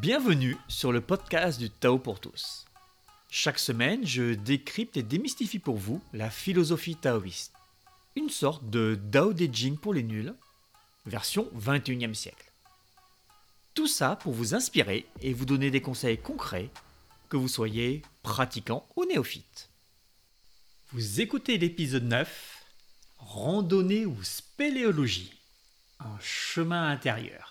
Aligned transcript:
Bienvenue 0.00 0.56
sur 0.66 0.92
le 0.92 1.02
podcast 1.02 1.60
du 1.60 1.68
Tao 1.68 1.98
pour 1.98 2.20
tous. 2.20 2.64
Chaque 3.28 3.58
semaine, 3.58 4.06
je 4.06 4.32
décrypte 4.32 4.96
et 4.96 5.02
démystifie 5.02 5.58
pour 5.58 5.76
vous 5.76 6.00
la 6.14 6.30
philosophie 6.30 6.96
taoïste. 6.96 7.52
Une 8.16 8.30
sorte 8.30 8.70
de 8.70 8.98
Dao 8.98 9.34
De 9.34 9.46
Jing 9.52 9.76
pour 9.76 9.92
les 9.92 10.02
nuls, 10.02 10.32
version 11.04 11.50
21e 11.54 12.14
siècle. 12.14 12.50
Tout 13.74 13.88
ça 13.88 14.16
pour 14.16 14.32
vous 14.32 14.54
inspirer 14.54 15.06
et 15.20 15.34
vous 15.34 15.44
donner 15.44 15.70
des 15.70 15.82
conseils 15.82 16.16
concrets, 16.16 16.70
que 17.28 17.36
vous 17.36 17.48
soyez 17.48 18.00
pratiquant 18.22 18.88
ou 18.96 19.04
néophyte. 19.04 19.68
Vous 20.92 21.20
écoutez 21.20 21.58
l'épisode 21.58 22.04
9, 22.04 22.64
Randonnée 23.18 24.06
ou 24.06 24.16
spéléologie, 24.22 25.34
un 25.98 26.18
chemin 26.20 26.88
intérieur. 26.88 27.49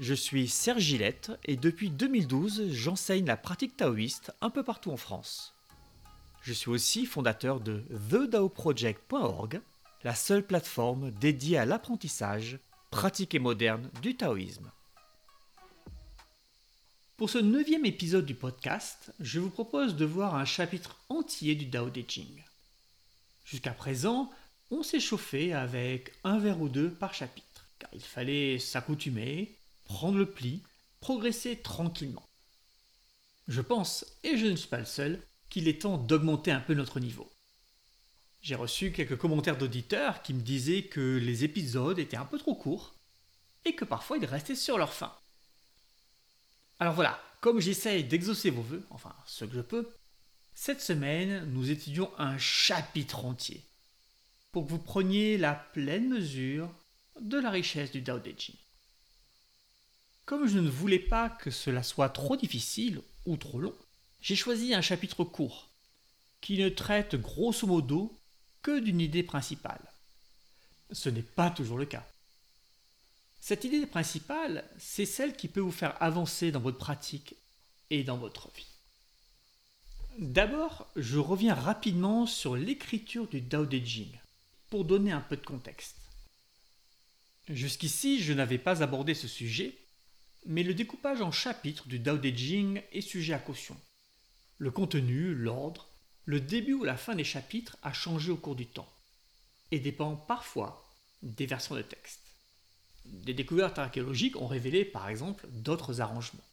Je 0.00 0.14
suis 0.14 0.46
Serge 0.46 0.82
Gillette 0.82 1.32
et 1.44 1.56
depuis 1.56 1.90
2012, 1.90 2.70
j'enseigne 2.70 3.26
la 3.26 3.36
pratique 3.36 3.76
taoïste 3.76 4.32
un 4.40 4.48
peu 4.48 4.62
partout 4.62 4.92
en 4.92 4.96
France. 4.96 5.56
Je 6.42 6.52
suis 6.52 6.70
aussi 6.70 7.04
fondateur 7.04 7.58
de 7.58 7.82
TheDaoProject.org, 8.08 9.60
la 10.04 10.14
seule 10.14 10.46
plateforme 10.46 11.10
dédiée 11.10 11.58
à 11.58 11.64
l'apprentissage, 11.64 12.60
pratique 12.92 13.34
et 13.34 13.40
moderne 13.40 13.90
du 14.00 14.16
taoïsme. 14.16 14.70
Pour 17.16 17.28
ce 17.28 17.38
neuvième 17.38 17.84
épisode 17.84 18.24
du 18.24 18.36
podcast, 18.36 19.12
je 19.18 19.40
vous 19.40 19.50
propose 19.50 19.96
de 19.96 20.04
voir 20.04 20.36
un 20.36 20.44
chapitre 20.44 20.96
entier 21.08 21.56
du 21.56 21.66
Dao 21.66 21.90
De 21.90 22.04
Jing. 22.06 22.44
Jusqu'à 23.44 23.72
présent, 23.72 24.30
on 24.70 24.84
s'est 24.84 25.00
chauffé 25.00 25.52
avec 25.52 26.12
un 26.22 26.38
verre 26.38 26.60
ou 26.60 26.68
deux 26.68 26.88
par 26.88 27.14
chapitre, 27.14 27.66
car 27.80 27.90
il 27.92 28.00
fallait 28.00 28.60
s'accoutumer, 28.60 29.57
prendre 29.88 30.18
le 30.18 30.30
pli, 30.30 30.62
progresser 31.00 31.56
tranquillement. 31.56 32.28
Je 33.48 33.60
pense, 33.60 34.04
et 34.22 34.36
je 34.36 34.46
ne 34.46 34.54
suis 34.54 34.68
pas 34.68 34.78
le 34.78 34.84
seul, 34.84 35.20
qu'il 35.48 35.66
est 35.66 35.82
temps 35.82 35.98
d'augmenter 35.98 36.52
un 36.52 36.60
peu 36.60 36.74
notre 36.74 37.00
niveau. 37.00 37.28
J'ai 38.42 38.54
reçu 38.54 38.92
quelques 38.92 39.16
commentaires 39.16 39.58
d'auditeurs 39.58 40.22
qui 40.22 40.34
me 40.34 40.42
disaient 40.42 40.84
que 40.84 41.16
les 41.16 41.42
épisodes 41.42 41.98
étaient 41.98 42.16
un 42.16 42.26
peu 42.26 42.38
trop 42.38 42.54
courts 42.54 42.94
et 43.64 43.74
que 43.74 43.84
parfois 43.84 44.18
ils 44.18 44.26
restaient 44.26 44.54
sur 44.54 44.78
leur 44.78 44.92
fin. 44.92 45.12
Alors 46.78 46.94
voilà, 46.94 47.20
comme 47.40 47.60
j'essaye 47.60 48.04
d'exaucer 48.04 48.50
vos 48.50 48.62
voeux, 48.62 48.86
enfin 48.90 49.14
ce 49.26 49.44
que 49.44 49.54
je 49.54 49.60
peux, 49.60 49.88
cette 50.54 50.82
semaine 50.82 51.44
nous 51.52 51.70
étudions 51.70 52.10
un 52.18 52.38
chapitre 52.38 53.24
entier 53.24 53.62
pour 54.52 54.64
que 54.64 54.70
vous 54.70 54.78
preniez 54.78 55.38
la 55.38 55.54
pleine 55.54 56.08
mesure 56.08 56.70
de 57.20 57.38
la 57.38 57.50
richesse 57.50 57.90
du 57.90 58.02
Dao 58.02 58.18
De. 58.18 58.34
Comme 60.28 60.46
je 60.46 60.58
ne 60.58 60.68
voulais 60.68 60.98
pas 60.98 61.30
que 61.30 61.50
cela 61.50 61.82
soit 61.82 62.10
trop 62.10 62.36
difficile 62.36 63.00
ou 63.24 63.38
trop 63.38 63.58
long, 63.58 63.74
j'ai 64.20 64.36
choisi 64.36 64.74
un 64.74 64.82
chapitre 64.82 65.24
court, 65.24 65.70
qui 66.42 66.58
ne 66.58 66.68
traite 66.68 67.16
grosso 67.16 67.66
modo 67.66 68.20
que 68.60 68.78
d'une 68.78 69.00
idée 69.00 69.22
principale. 69.22 69.80
Ce 70.92 71.08
n'est 71.08 71.22
pas 71.22 71.48
toujours 71.48 71.78
le 71.78 71.86
cas. 71.86 72.06
Cette 73.40 73.64
idée 73.64 73.86
principale, 73.86 74.68
c'est 74.78 75.06
celle 75.06 75.34
qui 75.34 75.48
peut 75.48 75.60
vous 75.60 75.72
faire 75.72 75.96
avancer 76.02 76.52
dans 76.52 76.60
votre 76.60 76.76
pratique 76.76 77.34
et 77.88 78.04
dans 78.04 78.18
votre 78.18 78.50
vie. 78.50 78.66
D'abord, 80.18 80.88
je 80.96 81.16
reviens 81.16 81.54
rapidement 81.54 82.26
sur 82.26 82.54
l'écriture 82.54 83.28
du 83.28 83.40
Dao 83.40 83.64
De 83.64 83.78
Jing, 83.78 84.12
pour 84.68 84.84
donner 84.84 85.12
un 85.12 85.22
peu 85.22 85.38
de 85.38 85.46
contexte. 85.46 85.96
Jusqu'ici, 87.48 88.22
je 88.22 88.34
n'avais 88.34 88.58
pas 88.58 88.82
abordé 88.82 89.14
ce 89.14 89.26
sujet, 89.26 89.74
mais 90.46 90.62
le 90.62 90.74
découpage 90.74 91.20
en 91.20 91.32
chapitres 91.32 91.88
du 91.88 91.98
Dao 91.98 92.16
De 92.16 92.28
Jing 92.28 92.82
est 92.92 93.00
sujet 93.00 93.34
à 93.34 93.38
caution. 93.38 93.76
Le 94.58 94.70
contenu, 94.70 95.34
l'ordre, 95.34 95.88
le 96.24 96.40
début 96.40 96.74
ou 96.74 96.84
la 96.84 96.96
fin 96.96 97.14
des 97.14 97.24
chapitres 97.24 97.76
a 97.82 97.92
changé 97.92 98.30
au 98.30 98.36
cours 98.36 98.56
du 98.56 98.66
temps 98.66 98.92
et 99.70 99.78
dépend 99.78 100.16
parfois 100.16 100.84
des 101.22 101.46
versions 101.46 101.74
de 101.74 101.82
texte. 101.82 102.20
Des 103.04 103.34
découvertes 103.34 103.78
archéologiques 103.78 104.36
ont 104.36 104.46
révélé 104.46 104.84
par 104.84 105.08
exemple 105.08 105.46
d'autres 105.50 106.00
arrangements. 106.00 106.44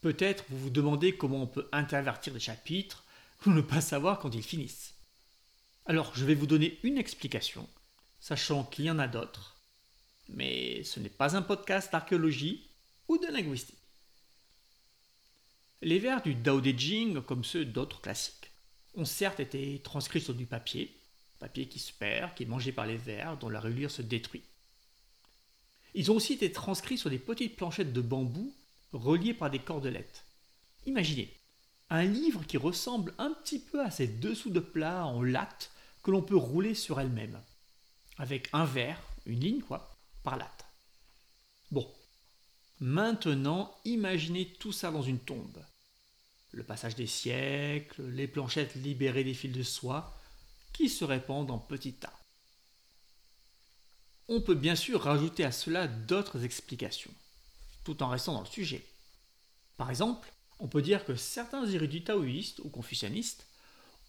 Peut-être 0.00 0.44
vous 0.48 0.58
vous 0.58 0.70
demandez 0.70 1.16
comment 1.16 1.42
on 1.42 1.46
peut 1.46 1.68
intervertir 1.72 2.32
des 2.32 2.40
chapitres 2.40 3.04
ou 3.46 3.50
ne 3.50 3.60
pas 3.60 3.80
savoir 3.80 4.18
quand 4.18 4.34
ils 4.34 4.42
finissent. 4.42 4.94
Alors 5.86 6.12
je 6.14 6.24
vais 6.24 6.34
vous 6.34 6.46
donner 6.46 6.78
une 6.82 6.98
explication, 6.98 7.68
sachant 8.20 8.64
qu'il 8.64 8.84
y 8.84 8.90
en 8.90 8.98
a 8.98 9.08
d'autres, 9.08 9.59
mais 10.32 10.82
ce 10.84 11.00
n'est 11.00 11.08
pas 11.08 11.36
un 11.36 11.42
podcast 11.42 11.92
d'archéologie 11.92 12.68
ou 13.08 13.18
de 13.18 13.26
linguistique. 13.26 13.76
Les 15.82 15.98
vers 15.98 16.22
du 16.22 16.34
Dao 16.34 16.60
De 16.60 16.70
Jing, 16.70 17.20
comme 17.22 17.44
ceux 17.44 17.64
d'autres 17.64 18.00
classiques, 18.00 18.50
ont 18.94 19.04
certes 19.04 19.40
été 19.40 19.80
transcrits 19.80 20.20
sur 20.20 20.34
du 20.34 20.46
papier, 20.46 20.94
papier 21.38 21.68
qui 21.68 21.78
se 21.78 21.92
perd, 21.92 22.34
qui 22.34 22.42
est 22.42 22.46
mangé 22.46 22.70
par 22.70 22.86
les 22.86 22.96
vers, 22.96 23.38
dont 23.38 23.48
la 23.48 23.60
reliure 23.60 23.90
se 23.90 24.02
détruit. 24.02 24.42
Ils 25.94 26.10
ont 26.10 26.16
aussi 26.16 26.34
été 26.34 26.52
transcrits 26.52 26.98
sur 26.98 27.10
des 27.10 27.18
petites 27.18 27.56
planchettes 27.56 27.92
de 27.92 28.00
bambou 28.00 28.54
reliées 28.92 29.34
par 29.34 29.50
des 29.50 29.58
cordelettes. 29.58 30.24
Imaginez, 30.86 31.34
un 31.88 32.04
livre 32.04 32.46
qui 32.46 32.56
ressemble 32.56 33.14
un 33.18 33.30
petit 33.30 33.58
peu 33.58 33.82
à 33.82 33.90
ces 33.90 34.06
dessous 34.06 34.50
de 34.50 34.60
plat 34.60 35.06
en 35.06 35.22
latte 35.22 35.72
que 36.02 36.10
l'on 36.10 36.22
peut 36.22 36.36
rouler 36.36 36.74
sur 36.74 37.00
elle-même, 37.00 37.40
avec 38.18 38.48
un 38.52 38.64
vers, 38.64 39.00
une 39.26 39.40
ligne 39.40 39.60
quoi, 39.60 39.99
par 40.22 40.36
latte. 40.36 40.64
Bon, 41.70 41.88
maintenant 42.80 43.74
imaginez 43.84 44.52
tout 44.54 44.72
ça 44.72 44.90
dans 44.90 45.02
une 45.02 45.18
tombe. 45.20 45.64
Le 46.52 46.64
passage 46.64 46.96
des 46.96 47.06
siècles, 47.06 48.02
les 48.08 48.26
planchettes 48.26 48.74
libérées 48.74 49.24
des 49.24 49.34
fils 49.34 49.52
de 49.52 49.62
soie, 49.62 50.16
qui 50.72 50.88
se 50.88 51.04
répandent 51.04 51.50
en 51.50 51.58
petits 51.58 51.92
tas. 51.92 52.18
On 54.28 54.40
peut 54.40 54.54
bien 54.54 54.76
sûr 54.76 55.02
rajouter 55.02 55.44
à 55.44 55.52
cela 55.52 55.86
d'autres 55.86 56.44
explications, 56.44 57.12
tout 57.84 58.02
en 58.02 58.08
restant 58.08 58.34
dans 58.34 58.40
le 58.40 58.46
sujet. 58.46 58.84
Par 59.76 59.90
exemple, 59.90 60.32
on 60.58 60.68
peut 60.68 60.82
dire 60.82 61.04
que 61.04 61.16
certains 61.16 61.66
érudits 61.66 62.04
taoïstes 62.04 62.60
ou 62.60 62.68
confucianistes 62.68 63.46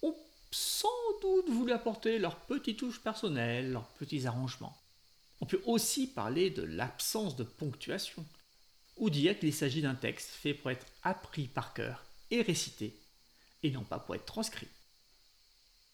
ont 0.02 0.16
sans 0.52 0.88
doute 1.22 1.50
voulu 1.50 1.72
apporter 1.72 2.20
leurs 2.20 2.36
petites 2.36 2.80
touches 2.80 3.02
personnelles, 3.02 3.72
leurs 3.72 3.88
petits 3.88 4.28
arrangements. 4.28 4.78
On 5.42 5.46
peut 5.46 5.62
aussi 5.66 6.08
parler 6.08 6.50
de 6.52 6.62
l'absence 6.62 7.36
de 7.36 7.44
ponctuation, 7.44 8.24
ou 8.98 9.10
dire 9.10 9.38
qu'il 9.38 9.54
s'agit 9.54 9.82
d'un 9.82 9.96
texte 9.96 10.30
fait 10.30 10.54
pour 10.54 10.70
être 10.70 10.86
appris 11.04 11.48
par 11.48 11.74
cœur 11.74 12.04
et 12.30 12.42
récité, 12.42 12.96
et 13.64 13.72
non 13.72 13.84
pas 13.84 14.00
pour 14.00 14.16
être 14.16 14.26
transcrit? 14.26 14.68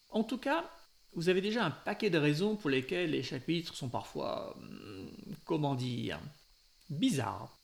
En 0.09 0.23
tout 0.23 0.37
cas, 0.37 0.69
vous 1.13 1.29
avez 1.29 1.41
déjà 1.41 1.65
un 1.65 1.71
paquet 1.71 2.09
de 2.09 2.17
raisons 2.17 2.55
pour 2.55 2.69
lesquelles 2.69 3.11
les 3.11 3.23
chapitres 3.23 3.73
sont 3.75 3.89
parfois, 3.89 4.55
hum, 4.57 5.09
comment 5.45 5.75
dire, 5.75 6.19
bizarres, 6.89 7.57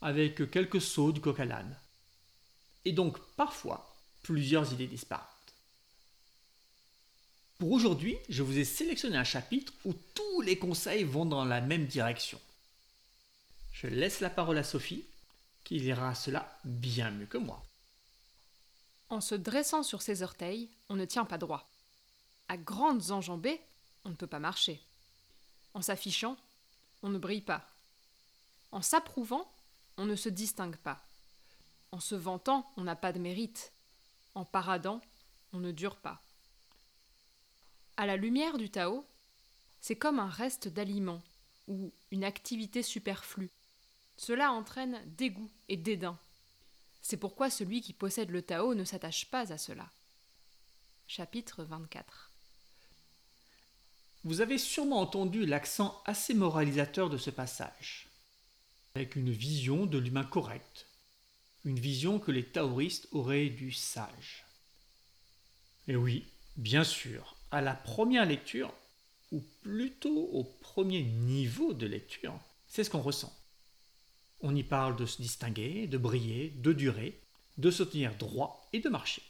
avec 0.00 0.50
quelques 0.50 0.80
sauts 0.80 1.12
du 1.12 1.20
coq 1.20 1.40
à 1.40 1.44
l'âne. 1.44 1.76
Et 2.84 2.92
donc 2.92 3.18
parfois 3.36 3.96
plusieurs 4.22 4.72
idées 4.72 4.86
disparates. 4.86 5.37
Pour 7.58 7.72
aujourd'hui, 7.72 8.16
je 8.28 8.44
vous 8.44 8.56
ai 8.56 8.64
sélectionné 8.64 9.16
un 9.16 9.24
chapitre 9.24 9.72
où 9.84 9.92
tous 10.14 10.40
les 10.42 10.60
conseils 10.60 11.02
vont 11.02 11.26
dans 11.26 11.44
la 11.44 11.60
même 11.60 11.86
direction. 11.86 12.40
Je 13.72 13.88
laisse 13.88 14.20
la 14.20 14.30
parole 14.30 14.58
à 14.58 14.62
Sophie, 14.62 15.04
qui 15.64 15.80
lira 15.80 16.14
cela 16.14 16.56
bien 16.64 17.10
mieux 17.10 17.26
que 17.26 17.36
moi. 17.36 17.60
En 19.08 19.20
se 19.20 19.34
dressant 19.34 19.82
sur 19.82 20.02
ses 20.02 20.22
orteils, 20.22 20.70
on 20.88 20.94
ne 20.94 21.04
tient 21.04 21.24
pas 21.24 21.36
droit. 21.36 21.68
À 22.46 22.56
grandes 22.56 23.10
enjambées, 23.10 23.60
on 24.04 24.10
ne 24.10 24.14
peut 24.14 24.28
pas 24.28 24.38
marcher. 24.38 24.80
En 25.74 25.82
s'affichant, 25.82 26.36
on 27.02 27.08
ne 27.08 27.18
brille 27.18 27.40
pas. 27.40 27.66
En 28.70 28.82
s'approuvant, 28.82 29.50
on 29.96 30.06
ne 30.06 30.14
se 30.14 30.28
distingue 30.28 30.76
pas. 30.76 31.04
En 31.90 31.98
se 31.98 32.14
vantant, 32.14 32.70
on 32.76 32.84
n'a 32.84 32.94
pas 32.94 33.12
de 33.12 33.18
mérite. 33.18 33.72
En 34.36 34.44
paradant, 34.44 35.00
on 35.52 35.58
ne 35.58 35.72
dure 35.72 35.96
pas. 35.96 36.22
À 37.98 38.06
la 38.06 38.16
lumière 38.16 38.58
du 38.58 38.70
Tao, 38.70 39.04
c'est 39.80 39.96
comme 39.96 40.20
un 40.20 40.28
reste 40.28 40.68
d'aliment 40.68 41.20
ou 41.66 41.90
une 42.12 42.22
activité 42.22 42.84
superflue. 42.84 43.50
Cela 44.16 44.52
entraîne 44.52 45.02
dégoût 45.16 45.50
et 45.68 45.76
dédain. 45.76 46.16
C'est 47.02 47.16
pourquoi 47.16 47.50
celui 47.50 47.80
qui 47.80 47.92
possède 47.92 48.30
le 48.30 48.40
Tao 48.40 48.74
ne 48.74 48.84
s'attache 48.84 49.26
pas 49.26 49.52
à 49.52 49.58
cela. 49.58 49.90
Chapitre 51.08 51.64
24 51.64 52.30
Vous 54.22 54.42
avez 54.42 54.58
sûrement 54.58 55.00
entendu 55.00 55.44
l'accent 55.44 56.00
assez 56.06 56.34
moralisateur 56.34 57.10
de 57.10 57.18
ce 57.18 57.30
passage, 57.30 58.06
avec 58.94 59.16
une 59.16 59.32
vision 59.32 59.86
de 59.86 59.98
l'humain 59.98 60.22
correct, 60.22 60.86
une 61.64 61.80
vision 61.80 62.20
que 62.20 62.30
les 62.30 62.44
taoïstes 62.44 63.08
auraient 63.10 63.48
du 63.48 63.72
sage. 63.72 64.44
Et 65.88 65.96
oui, 65.96 66.28
bien 66.56 66.84
sûr, 66.84 67.37
à 67.50 67.60
la 67.60 67.74
première 67.74 68.26
lecture, 68.26 68.72
ou 69.32 69.42
plutôt 69.62 70.28
au 70.32 70.44
premier 70.44 71.02
niveau 71.02 71.72
de 71.72 71.86
lecture, 71.86 72.38
c'est 72.66 72.84
ce 72.84 72.90
qu'on 72.90 73.02
ressent. 73.02 73.34
On 74.40 74.54
y 74.54 74.62
parle 74.62 74.96
de 74.96 75.06
se 75.06 75.20
distinguer, 75.20 75.86
de 75.86 75.98
briller, 75.98 76.50
de 76.56 76.72
durer, 76.72 77.20
de 77.56 77.70
se 77.70 77.82
tenir 77.82 78.14
droit 78.16 78.68
et 78.72 78.80
de 78.80 78.88
marcher. 78.88 79.22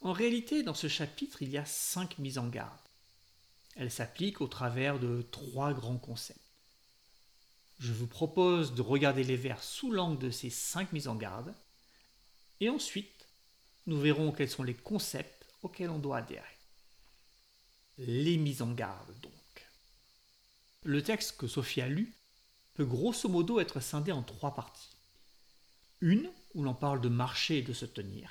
En 0.00 0.12
réalité, 0.12 0.62
dans 0.62 0.74
ce 0.74 0.88
chapitre, 0.88 1.42
il 1.42 1.50
y 1.50 1.58
a 1.58 1.64
cinq 1.64 2.18
mises 2.18 2.38
en 2.38 2.48
garde. 2.48 2.78
Elles 3.74 3.90
s'appliquent 3.90 4.40
au 4.40 4.46
travers 4.46 4.98
de 4.98 5.22
trois 5.30 5.74
grands 5.74 5.98
concepts. 5.98 6.40
Je 7.78 7.92
vous 7.92 8.06
propose 8.06 8.74
de 8.74 8.80
regarder 8.80 9.22
les 9.22 9.36
vers 9.36 9.62
sous 9.62 9.90
l'angle 9.90 10.18
de 10.18 10.30
ces 10.30 10.48
cinq 10.48 10.92
mises 10.92 11.08
en 11.08 11.14
garde, 11.14 11.52
et 12.60 12.70
ensuite, 12.70 13.26
nous 13.86 14.00
verrons 14.00 14.32
quels 14.32 14.48
sont 14.48 14.62
les 14.62 14.74
concepts 14.74 15.35
Les 17.98 18.36
mises 18.36 18.62
en 18.62 18.72
garde, 18.72 19.18
donc. 19.20 19.32
Le 20.82 21.02
texte 21.02 21.36
que 21.36 21.46
Sophie 21.46 21.80
a 21.80 21.88
lu 21.88 22.14
peut 22.74 22.84
grosso 22.84 23.28
modo 23.28 23.58
être 23.58 23.80
scindé 23.80 24.12
en 24.12 24.22
trois 24.22 24.54
parties. 24.54 24.96
Une 26.00 26.30
où 26.54 26.62
l'on 26.62 26.74
parle 26.74 27.00
de 27.00 27.08
marcher 27.08 27.58
et 27.58 27.62
de 27.62 27.72
se 27.72 27.86
tenir. 27.86 28.30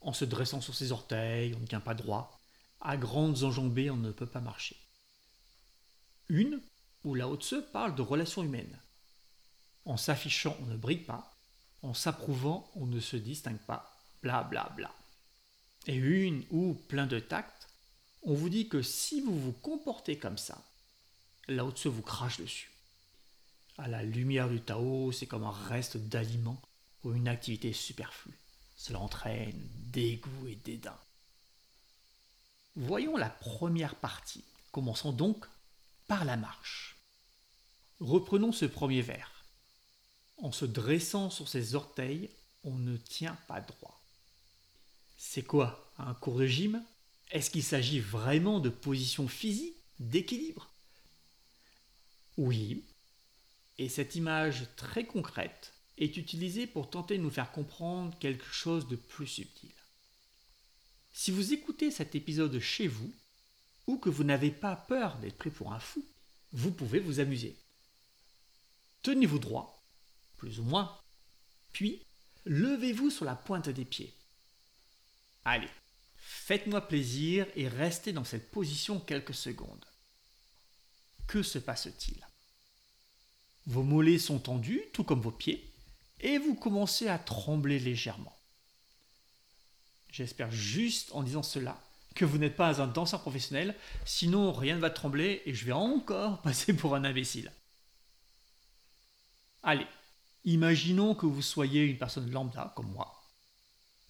En 0.00 0.12
se 0.12 0.24
dressant 0.24 0.60
sur 0.60 0.74
ses 0.74 0.92
orteils, 0.92 1.54
on 1.54 1.60
ne 1.60 1.66
tient 1.66 1.80
pas 1.80 1.94
droit. 1.94 2.38
À 2.80 2.98
grandes 2.98 3.44
enjambées, 3.44 3.90
on 3.90 3.96
ne 3.96 4.12
peut 4.12 4.26
pas 4.26 4.40
marcher. 4.40 4.76
Une 6.28 6.60
où 7.04 7.14
Lao 7.14 7.36
Tse 7.36 7.56
parle 7.72 7.94
de 7.94 8.02
relations 8.02 8.42
humaines. 8.42 8.78
En 9.86 9.96
s'affichant, 9.96 10.56
on 10.60 10.66
ne 10.66 10.76
brille 10.76 10.98
pas. 10.98 11.34
En 11.82 11.94
s'approuvant, 11.94 12.70
on 12.74 12.86
ne 12.86 13.00
se 13.00 13.16
distingue 13.16 13.58
pas. 13.58 13.90
Bla 14.22 14.42
bla 14.42 14.70
bla. 14.76 14.90
Et 15.86 15.94
une 15.96 16.44
où, 16.50 16.74
plein 16.88 17.06
de 17.06 17.18
tact, 17.18 17.68
on 18.22 18.34
vous 18.34 18.48
dit 18.48 18.68
que 18.68 18.82
si 18.82 19.20
vous 19.20 19.38
vous 19.38 19.52
comportez 19.52 20.18
comme 20.18 20.38
ça, 20.38 20.64
Lao 21.48 21.70
Tse 21.70 21.86
vous 21.86 22.02
crache 22.02 22.38
dessus. 22.38 22.70
À 23.76 23.88
la 23.88 24.02
lumière 24.02 24.48
du 24.48 24.60
Tao, 24.60 25.12
c'est 25.12 25.26
comme 25.26 25.44
un 25.44 25.50
reste 25.50 25.96
d'aliment 25.96 26.60
ou 27.02 27.12
une 27.12 27.28
activité 27.28 27.72
superflue. 27.72 28.38
Cela 28.76 29.00
entraîne 29.00 29.68
dégoût 29.92 30.46
et 30.48 30.56
dédain. 30.56 30.96
Voyons 32.76 33.16
la 33.16 33.30
première 33.30 33.94
partie. 33.94 34.44
Commençons 34.72 35.12
donc 35.12 35.44
par 36.08 36.24
la 36.24 36.36
marche. 36.36 36.96
Reprenons 38.00 38.52
ce 38.52 38.64
premier 38.64 39.02
vers. 39.02 39.44
En 40.38 40.50
se 40.50 40.64
dressant 40.64 41.30
sur 41.30 41.48
ses 41.48 41.74
orteils, 41.74 42.30
on 42.64 42.74
ne 42.74 42.96
tient 42.96 43.36
pas 43.46 43.60
droit. 43.60 44.03
C'est 45.26 45.42
quoi 45.42 45.90
Un 45.98 46.14
court 46.14 46.38
de 46.38 46.46
gym? 46.46 46.84
Est-ce 47.32 47.50
qu'il 47.50 47.64
s'agit 47.64 47.98
vraiment 47.98 48.60
de 48.60 48.68
position 48.68 49.26
physique, 49.26 49.74
d'équilibre? 49.98 50.70
Oui. 52.36 52.84
Et 53.78 53.88
cette 53.88 54.14
image 54.14 54.68
très 54.76 55.04
concrète 55.06 55.72
est 55.98 56.18
utilisée 56.18 56.68
pour 56.68 56.88
tenter 56.88 57.16
de 57.16 57.22
nous 57.22 57.30
faire 57.30 57.50
comprendre 57.50 58.16
quelque 58.20 58.46
chose 58.52 58.86
de 58.86 58.94
plus 58.94 59.26
subtil. 59.26 59.72
Si 61.12 61.32
vous 61.32 61.52
écoutez 61.52 61.90
cet 61.90 62.14
épisode 62.14 62.60
chez 62.60 62.86
vous, 62.86 63.12
ou 63.88 63.96
que 63.96 64.10
vous 64.10 64.24
n'avez 64.24 64.50
pas 64.50 64.76
peur 64.76 65.16
d'être 65.16 65.38
pris 65.38 65.50
pour 65.50 65.72
un 65.72 65.80
fou, 65.80 66.04
vous 66.52 66.70
pouvez 66.70 67.00
vous 67.00 67.18
amuser. 67.18 67.56
Tenez-vous 69.02 69.40
droit, 69.40 69.82
plus 70.36 70.60
ou 70.60 70.64
moins, 70.64 70.96
puis 71.72 72.02
levez-vous 72.44 73.10
sur 73.10 73.24
la 73.24 73.34
pointe 73.34 73.70
des 73.70 73.86
pieds. 73.86 74.14
Allez, 75.44 75.68
faites-moi 76.16 76.80
plaisir 76.88 77.46
et 77.54 77.68
restez 77.68 78.12
dans 78.12 78.24
cette 78.24 78.50
position 78.50 79.00
quelques 79.00 79.34
secondes. 79.34 79.84
Que 81.26 81.42
se 81.42 81.58
passe-t-il? 81.58 82.26
Vos 83.66 83.82
mollets 83.82 84.18
sont 84.18 84.38
tendus, 84.38 84.82
tout 84.92 85.04
comme 85.04 85.20
vos 85.20 85.30
pieds, 85.30 85.70
et 86.20 86.38
vous 86.38 86.54
commencez 86.54 87.08
à 87.08 87.18
trembler 87.18 87.78
légèrement. 87.78 88.36
J'espère 90.10 90.50
juste 90.50 91.10
en 91.12 91.22
disant 91.22 91.42
cela 91.42 91.80
que 92.14 92.24
vous 92.24 92.38
n'êtes 92.38 92.56
pas 92.56 92.80
un 92.80 92.86
danseur 92.86 93.20
professionnel, 93.20 93.74
sinon 94.04 94.52
rien 94.52 94.76
ne 94.76 94.80
va 94.80 94.90
trembler 94.90 95.42
et 95.46 95.54
je 95.54 95.64
vais 95.64 95.72
encore 95.72 96.40
passer 96.42 96.72
pour 96.72 96.94
un 96.94 97.04
imbécile. 97.04 97.50
Allez, 99.62 99.86
imaginons 100.44 101.14
que 101.14 101.26
vous 101.26 101.42
soyez 101.42 101.82
une 101.84 101.98
personne 101.98 102.30
lambda 102.30 102.72
comme 102.76 102.92
moi. 102.92 103.13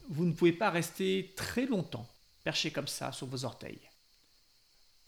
Vous 0.08 0.24
ne 0.24 0.32
pouvez 0.32 0.52
pas 0.52 0.70
rester 0.70 1.32
très 1.36 1.66
longtemps 1.66 2.08
perché 2.44 2.70
comme 2.70 2.88
ça 2.88 3.12
sur 3.12 3.26
vos 3.26 3.44
orteils. 3.44 3.80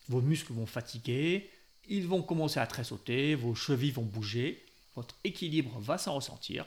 Vos 0.08 0.22
muscles 0.22 0.52
vont 0.52 0.66
fatiguer, 0.66 1.50
ils 1.88 2.06
vont 2.06 2.22
commencer 2.22 2.60
à 2.60 2.66
tressauter, 2.66 3.34
vos 3.34 3.54
chevilles 3.54 3.90
vont 3.90 4.02
bouger, 4.02 4.64
votre 4.94 5.14
équilibre 5.24 5.78
va 5.80 5.98
s'en 5.98 6.14
ressentir, 6.14 6.66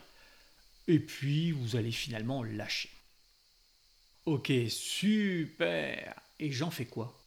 et 0.87 0.99
puis 0.99 1.51
vous 1.51 1.75
allez 1.75 1.91
finalement 1.91 2.43
lâcher. 2.43 2.89
Ok, 4.25 4.51
super. 4.69 6.21
Et 6.39 6.51
j'en 6.51 6.69
fais 6.69 6.85
quoi? 6.85 7.19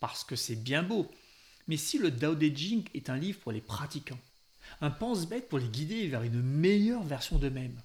Parce 0.00 0.24
que 0.24 0.36
c'est 0.36 0.56
bien 0.56 0.82
beau. 0.82 1.10
Mais 1.68 1.76
si 1.76 1.98
le 1.98 2.10
Dao 2.10 2.34
De 2.34 2.46
est 2.94 3.10
un 3.10 3.16
livre 3.16 3.40
pour 3.40 3.52
les 3.52 3.60
pratiquants, 3.60 4.18
un 4.80 4.90
pense-bête 4.90 5.48
pour 5.48 5.58
les 5.58 5.68
guider 5.68 6.08
vers 6.08 6.22
une 6.22 6.42
meilleure 6.42 7.02
version 7.02 7.38
d'eux-mêmes, 7.38 7.80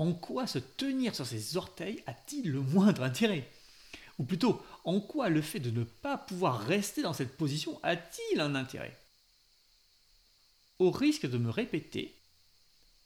en 0.00 0.14
quoi 0.14 0.46
se 0.46 0.58
tenir 0.58 1.14
sur 1.14 1.26
ses 1.26 1.58
orteils 1.58 2.02
a-t-il 2.06 2.50
le 2.50 2.62
moindre 2.62 3.02
intérêt? 3.02 3.46
Ou 4.18 4.24
plutôt, 4.24 4.64
en 4.84 4.98
quoi 4.98 5.28
le 5.28 5.42
fait 5.42 5.60
de 5.60 5.70
ne 5.70 5.84
pas 5.84 6.16
pouvoir 6.16 6.58
rester 6.58 7.02
dans 7.02 7.12
cette 7.12 7.36
position 7.36 7.78
a-t-il 7.82 8.40
un 8.40 8.54
intérêt? 8.54 8.98
Au 10.78 10.90
risque 10.90 11.26
de 11.26 11.36
me 11.36 11.50
répéter, 11.50 12.18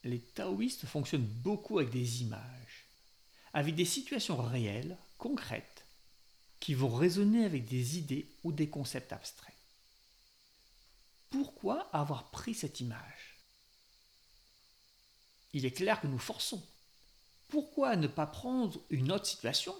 les 0.05 0.21
taoïstes 0.21 0.85
fonctionnent 0.85 1.27
beaucoup 1.27 1.79
avec 1.79 1.91
des 1.91 2.21
images, 2.21 2.85
avec 3.51 3.75
des 3.75 3.83
situations 3.83 4.41
réelles, 4.41 4.97
concrètes, 5.17 5.83
qui 6.61 6.75
vont 6.75 6.95
résonner 6.95 7.43
avec 7.43 7.67
des 7.67 7.97
idées 7.97 8.25
ou 8.45 8.53
des 8.53 8.69
concepts 8.69 9.11
abstraits. 9.11 9.53
Pourquoi 11.29 11.89
avoir 11.91 12.31
pris 12.31 12.53
cette 12.53 12.79
image? 12.79 13.35
Il 15.51 15.65
est 15.65 15.71
clair 15.71 15.99
que 15.99 16.07
nous 16.07 16.19
forçons. 16.19 16.65
Pourquoi 17.55 17.95
ne 17.95 18.07
pas 18.07 18.27
prendre 18.27 18.81
une 18.89 19.13
autre 19.13 19.27
situation 19.27 19.73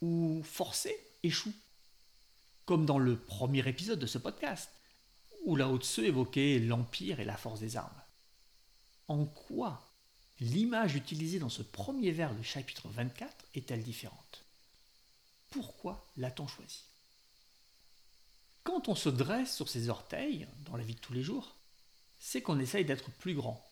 où 0.00 0.42
forcer 0.44 0.98
échoue? 1.22 1.52
Comme 2.64 2.86
dans 2.86 2.98
le 2.98 3.18
premier 3.18 3.68
épisode 3.68 3.98
de 3.98 4.06
ce 4.06 4.16
podcast, 4.16 4.70
où 5.44 5.54
Lao 5.54 5.76
Tse 5.76 5.98
évoquait 5.98 6.58
l'empire 6.58 7.20
et 7.20 7.26
la 7.26 7.36
force 7.36 7.60
des 7.60 7.76
armes. 7.76 8.00
En 9.08 9.26
quoi 9.26 9.86
l'image 10.40 10.94
utilisée 10.94 11.38
dans 11.38 11.50
ce 11.50 11.60
premier 11.60 12.12
vers 12.12 12.34
du 12.34 12.42
chapitre 12.42 12.88
24 12.88 13.44
est-elle 13.54 13.82
différente? 13.82 14.42
Pourquoi 15.50 16.06
l'a-t-on 16.16 16.46
choisie? 16.46 16.86
Quand 18.64 18.88
on 18.88 18.94
se 18.94 19.10
dresse 19.10 19.54
sur 19.54 19.68
ses 19.68 19.90
orteils 19.90 20.48
dans 20.64 20.78
la 20.78 20.82
vie 20.82 20.94
de 20.94 21.00
tous 21.00 21.12
les 21.12 21.22
jours, 21.22 21.56
c'est 22.18 22.40
qu'on 22.40 22.58
essaye 22.58 22.86
d'être 22.86 23.10
plus 23.18 23.34
grand, 23.34 23.62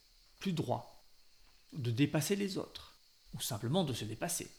plus 0.40 0.52
droit, 0.52 1.02
de 1.72 1.90
dépasser 1.90 2.36
les 2.36 2.58
autres, 2.58 2.95
ou 3.36 3.40
simplement 3.40 3.84
de 3.84 3.92
se 3.92 4.04
dépasser. 4.04 4.50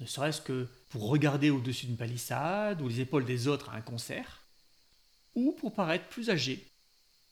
Ne 0.00 0.06
serait-ce 0.06 0.40
que 0.40 0.68
pour 0.90 1.08
regarder 1.08 1.50
au-dessus 1.50 1.86
d'une 1.86 1.96
palissade 1.96 2.82
ou 2.82 2.88
les 2.88 3.00
épaules 3.00 3.24
des 3.24 3.48
autres 3.48 3.70
à 3.70 3.74
un 3.74 3.80
concert, 3.80 4.42
ou 5.34 5.52
pour 5.52 5.74
paraître 5.74 6.08
plus 6.08 6.30
âgé, 6.30 6.64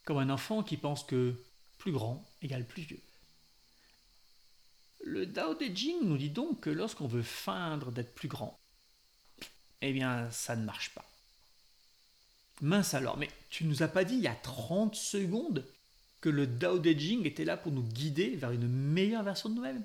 comme 0.05 0.19
un 0.19 0.31
enfant 0.31 0.63
qui 0.63 0.77
pense 0.77 1.05
que 1.05 1.35
plus 1.79 1.93
grand 1.93 2.25
égale 2.41 2.67
plus 2.67 2.83
vieux. 2.83 3.01
Le 5.05 5.27
Dao 5.27 5.55
De 5.55 5.65
Jing 5.65 5.99
nous 6.03 6.17
dit 6.17 6.31
donc 6.31 6.61
que 6.61 6.71
lorsqu'on 6.71 7.09
veut 7.09 7.23
feindre 7.23 7.91
d'être 7.91 8.15
plus 8.15 8.29
grand, 8.29 8.59
eh 9.81 9.93
bien, 9.93 10.31
ça 10.31 10.55
ne 10.55 10.65
marche 10.65 10.95
pas. 10.95 11.05
Mince 12.61 12.95
alors, 12.95 13.19
mais 13.19 13.29
tu 13.51 13.65
nous 13.65 13.83
as 13.83 13.89
pas 13.89 14.05
dit 14.05 14.15
il 14.15 14.21
y 14.21 14.29
a 14.29 14.35
30 14.35 14.95
secondes 14.95 15.67
que 16.21 16.29
le 16.29 16.47
Dao 16.47 16.79
De 16.79 16.93
Jing 16.93 17.27
était 17.27 17.45
là 17.45 17.57
pour 17.57 17.73
nous 17.73 17.83
guider 17.83 18.37
vers 18.37 18.53
une 18.53 18.69
meilleure 18.69 19.25
version 19.25 19.49
de 19.49 19.57
nous-mêmes? 19.57 19.83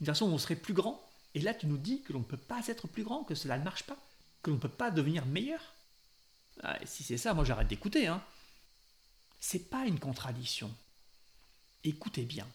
Une 0.00 0.06
version 0.06 0.26
où 0.26 0.30
on 0.30 0.38
serait 0.38 0.56
plus 0.56 0.74
grand 0.74 1.02
Et 1.34 1.40
là, 1.40 1.54
tu 1.54 1.66
nous 1.66 1.78
dis 1.78 2.02
que 2.02 2.12
l'on 2.12 2.20
ne 2.20 2.24
peut 2.24 2.36
pas 2.36 2.66
être 2.68 2.86
plus 2.86 3.04
grand, 3.04 3.24
que 3.24 3.34
cela 3.34 3.58
ne 3.58 3.64
marche 3.64 3.84
pas, 3.84 3.96
que 4.42 4.50
l'on 4.50 4.56
ne 4.56 4.62
peut 4.62 4.68
pas 4.68 4.90
devenir 4.90 5.26
meilleur 5.26 5.60
ah, 6.62 6.78
Si 6.86 7.02
c'est 7.02 7.18
ça, 7.18 7.34
moi 7.34 7.44
j'arrête 7.44 7.68
d'écouter. 7.68 8.06
Hein. 8.06 8.22
C'est 9.40 9.70
pas 9.70 9.86
une 9.86 9.98
contradiction. 10.00 10.74
Écoutez 11.84 12.24
bien. 12.24 12.46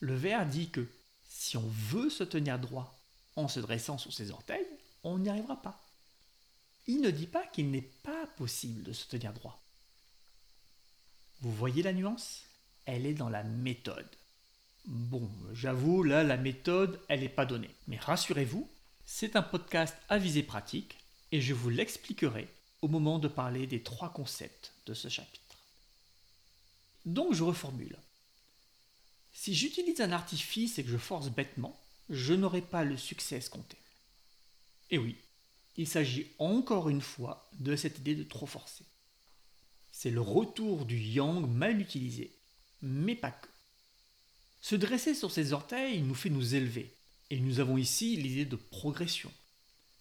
Le 0.00 0.14
vers 0.14 0.46
dit 0.46 0.70
que 0.70 0.86
si 1.28 1.56
on 1.56 1.68
veut 1.68 2.10
se 2.10 2.24
tenir 2.24 2.58
droit 2.58 2.98
en 3.36 3.48
se 3.48 3.60
dressant 3.60 3.98
sur 3.98 4.12
ses 4.12 4.30
orteils, 4.30 4.66
on 5.04 5.18
n'y 5.18 5.28
arrivera 5.28 5.60
pas. 5.60 5.80
Il 6.86 7.00
ne 7.00 7.10
dit 7.10 7.26
pas 7.26 7.46
qu'il 7.46 7.70
n'est 7.70 7.90
pas 8.02 8.26
possible 8.36 8.82
de 8.82 8.92
se 8.92 9.06
tenir 9.06 9.32
droit. 9.32 9.60
Vous 11.40 11.52
voyez 11.52 11.82
la 11.82 11.92
nuance? 11.92 12.44
Elle 12.84 13.06
est 13.06 13.14
dans 13.14 13.28
la 13.28 13.42
méthode. 13.42 14.08
Bon, 14.86 15.30
j'avoue, 15.52 16.02
là, 16.02 16.22
la 16.24 16.36
méthode, 16.36 17.00
elle 17.08 17.20
n'est 17.20 17.28
pas 17.28 17.46
donnée. 17.46 17.70
Mais 17.86 17.98
rassurez-vous, 17.98 18.68
c'est 19.04 19.36
un 19.36 19.42
podcast 19.42 19.96
à 20.08 20.18
visée 20.18 20.42
pratique 20.42 20.96
et 21.32 21.40
je 21.40 21.54
vous 21.54 21.68
l'expliquerai 21.68 22.48
au 22.82 22.88
moment 22.88 23.18
de 23.18 23.28
parler 23.28 23.66
des 23.66 23.82
trois 23.82 24.12
concepts 24.12 24.72
de 24.86 24.94
ce 24.94 25.08
chapitre. 25.08 25.56
Donc 27.04 27.34
je 27.34 27.42
reformule. 27.42 27.96
Si 29.32 29.54
j'utilise 29.54 30.00
un 30.00 30.12
artifice 30.12 30.78
et 30.78 30.84
que 30.84 30.90
je 30.90 30.96
force 30.96 31.28
bêtement, 31.28 31.78
je 32.08 32.34
n'aurai 32.34 32.62
pas 32.62 32.84
le 32.84 32.96
succès 32.96 33.36
escompté. 33.36 33.76
Et 34.90 34.98
oui, 34.98 35.16
il 35.76 35.86
s'agit 35.86 36.26
encore 36.38 36.88
une 36.88 37.00
fois 37.00 37.48
de 37.58 37.76
cette 37.76 37.98
idée 37.98 38.14
de 38.14 38.24
trop 38.24 38.46
forcer. 38.46 38.84
C'est 39.92 40.10
le 40.10 40.20
retour 40.20 40.84
du 40.84 40.98
yang 40.98 41.46
mal 41.46 41.80
utilisé, 41.80 42.32
mais 42.82 43.14
pas 43.14 43.30
que. 43.30 43.49
Se 44.60 44.74
dresser 44.74 45.14
sur 45.14 45.30
ses 45.30 45.52
orteils 45.52 46.02
nous 46.02 46.14
fait 46.14 46.30
nous 46.30 46.54
élever, 46.54 46.94
et 47.30 47.40
nous 47.40 47.60
avons 47.60 47.76
ici 47.76 48.16
l'idée 48.16 48.44
de 48.44 48.56
progression, 48.56 49.32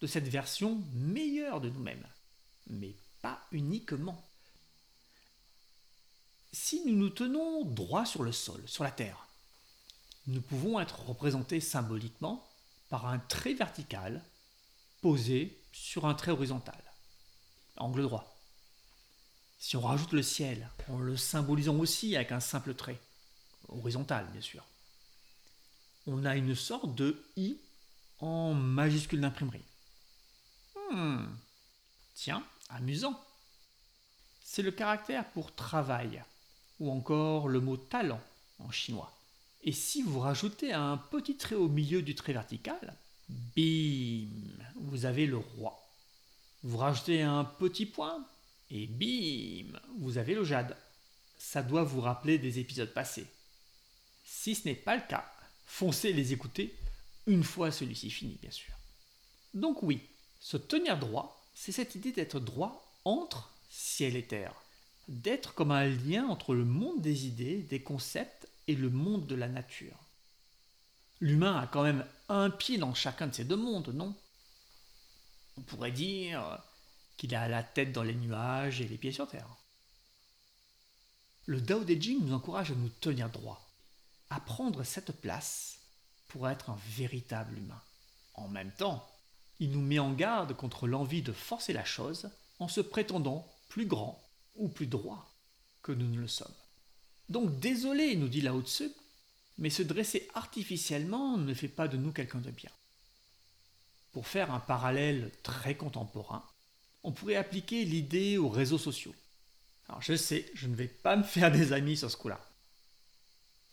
de 0.01 0.08
cette 0.08 0.28
version 0.28 0.82
meilleure 0.94 1.62
de 1.62 1.70
nous-mêmes, 1.70 2.08
mais 2.68 2.94
pas 3.22 3.42
uniquement. 3.51 4.25
Si 6.51 6.84
nous 6.86 6.96
nous 6.96 7.10
tenons 7.10 7.63
droit 7.63 8.06
sur 8.06 8.24
le 8.24 8.32
sol, 8.32 8.62
sur 8.66 8.84
la 8.84 8.92
terre, 8.92 9.28
nous 10.28 10.42
pouvons 10.42 10.80
être 10.80 11.06
représentés 11.06 11.60
symboliquement 11.60 12.48
par 12.89 13.08
un 13.08 13.20
trait 13.20 13.54
vertical 13.54 14.24
posé 15.01 15.58
sur 15.72 16.06
un 16.06 16.13
trait 16.13 16.32
horizontal, 16.32 16.82
angle 17.78 18.01
droit. 18.01 18.36
Si 19.60 19.75
on 19.75 19.82
rajoute 19.82 20.13
le 20.13 20.24
ciel, 20.24 20.70
en 20.89 21.00
le 21.00 21.18
symbolisant 21.18 21.75
aussi 21.78 22.16
avec 22.16 22.32
un 22.32 22.39
simple 22.39 22.74
trait, 22.74 23.00
horizontal 23.68 24.28
bien 24.32 24.42
sûr, 24.42 24.63
on 26.08 26.25
a 26.25 26.36
une 26.36 26.56
sorte 26.56 26.96
de 26.96 27.24
I 27.38 27.58
en 28.20 28.54
majuscule 28.54 29.22
d'imprimerie. 29.22 29.63
Hmm. 30.92 31.25
Tiens, 32.16 32.44
amusant. 32.70 33.20
C'est 34.44 34.63
le 34.63 34.72
caractère 34.72 35.30
pour 35.32 35.54
travail, 35.54 36.24
ou 36.80 36.92
encore 36.92 37.48
le 37.48 37.60
mot 37.60 37.78
talent 37.78 38.22
en 38.58 38.72
chinois. 38.72 39.16
Et 39.62 39.72
si 39.72 40.01
vous 40.01 40.20
rajoutez 40.20 40.74
un 40.74 40.98
petit 40.98 41.38
trait 41.38 41.56
au 41.56 41.68
milieu 41.68 42.01
du 42.01 42.16
trait 42.16 42.34
vertical, 42.34 42.98
bim, 43.30 44.28
vous 44.75 45.06
avez 45.06 45.28
le 45.28 45.38
roi. 45.38 45.88
Vous 46.63 46.78
rajoutez 46.78 47.22
un 47.22 47.44
petit 47.44 47.86
point, 47.86 48.25
et 48.70 48.88
bim, 48.88 49.78
vous 50.00 50.18
avez 50.18 50.34
le 50.34 50.44
jade. 50.44 50.75
Ça 51.38 51.62
doit 51.62 51.84
vous 51.84 52.01
rappeler 52.01 52.38
des 52.38 52.60
épisodes 52.60 52.94
passés. 52.94 53.28
Si 54.31 54.53
ce 54.53 54.67
n'est 54.67 54.75
pas 54.75 54.95
le 54.95 55.01
cas, 55.01 55.25
foncez 55.65 56.13
les 56.13 56.33
écouter 56.33 56.77
une 57.25 57.43
fois 57.43 57.71
celui-ci 57.71 58.12
fini, 58.12 58.38
bien 58.39 58.51
sûr. 58.51 58.74
Donc 59.55 59.81
oui, 59.81 60.07
se 60.39 60.55
tenir 60.55 61.00
droit, 61.00 61.43
c'est 61.55 61.71
cette 61.71 61.95
idée 61.95 62.12
d'être 62.12 62.39
droit 62.39 62.95
entre 63.05 63.51
ciel 63.71 64.15
et 64.15 64.27
terre, 64.27 64.53
d'être 65.07 65.55
comme 65.55 65.71
un 65.71 65.88
lien 65.88 66.27
entre 66.27 66.53
le 66.53 66.63
monde 66.63 67.01
des 67.01 67.25
idées, 67.25 67.57
des 67.63 67.81
concepts 67.81 68.48
et 68.67 68.75
le 68.75 68.91
monde 68.91 69.25
de 69.25 69.33
la 69.33 69.48
nature. 69.48 69.98
L'humain 71.19 71.57
a 71.57 71.65
quand 71.65 71.83
même 71.83 72.05
un 72.29 72.51
pied 72.51 72.77
dans 72.77 72.93
chacun 72.93 73.27
de 73.27 73.33
ces 73.33 73.45
deux 73.45 73.57
mondes, 73.57 73.89
non? 73.89 74.15
On 75.57 75.62
pourrait 75.62 75.91
dire 75.91 76.62
qu'il 77.17 77.33
a 77.33 77.48
la 77.48 77.63
tête 77.63 77.91
dans 77.91 78.03
les 78.03 78.15
nuages 78.15 78.79
et 78.79 78.88
les 78.88 78.98
pieds 79.00 79.12
sur 79.12 79.27
terre. 79.27 79.50
Le 81.48 81.59
Dao 81.59 81.83
De 81.83 81.95
Jing 81.95 82.19
nous 82.21 82.33
encourage 82.33 82.71
à 82.71 82.75
nous 82.75 82.89
tenir 82.89 83.29
droit, 83.29 83.69
à 84.29 84.39
prendre 84.39 84.83
cette 84.83 85.12
place 85.12 85.79
pour 86.27 86.50
être 86.50 86.69
un 86.69 86.77
véritable 86.89 87.57
humain. 87.57 87.81
En 88.36 88.48
même 88.48 88.71
temps, 88.71 89.07
il 89.59 89.71
nous 89.71 89.81
met 89.81 90.00
en 90.00 90.13
garde 90.13 90.55
contre 90.55 90.88
l'envie 90.88 91.21
de 91.21 91.33
forcer 91.33 91.74
la 91.74 91.86
chose 91.86 92.29
en 92.59 92.67
se 92.67 92.81
prétendant 92.81 93.48
plus 93.67 93.86
grand 93.86 94.21
ou 94.55 94.69
plus 94.69 94.88
droit 94.88 95.29
que 95.81 95.91
nous 95.91 96.07
ne 96.07 96.19
le 96.19 96.27
sommes. 96.27 96.53
Donc 97.29 97.59
désolé, 97.59 98.15
nous 98.15 98.27
dit 98.27 98.41
Lao 98.41 98.62
Tzu, 98.62 98.89
mais 99.57 99.69
se 99.69 99.83
dresser 99.83 100.27
artificiellement 100.33 101.38
ne 101.38 101.53
fait 101.53 101.67
pas 101.67 101.88
de 101.88 101.98
nous 101.98 102.12
quelqu'un 102.12 102.39
de 102.39 102.51
bien. 102.51 102.71
Pour 104.12 104.27
faire 104.27 104.53
un 104.53 104.59
parallèle 104.59 105.31
très 105.43 105.75
contemporain, 105.75 106.43
on 107.03 107.12
pourrait 107.12 107.36
appliquer 107.36 107.86
l'idée 107.86 108.38
aux 108.38 108.50
réseaux 108.50 108.77
sociaux. 108.77 109.15
Alors 109.88 110.01
je 110.01 110.15
sais, 110.15 110.50
je 110.53 110.67
ne 110.67 110.75
vais 110.75 110.88
pas 110.88 111.15
me 111.15 111.24
faire 111.24 111.51
des 111.51 111.74
amis 111.74 111.98
sur 111.98 112.09
ce 112.09 112.17
coup-là. 112.17 112.39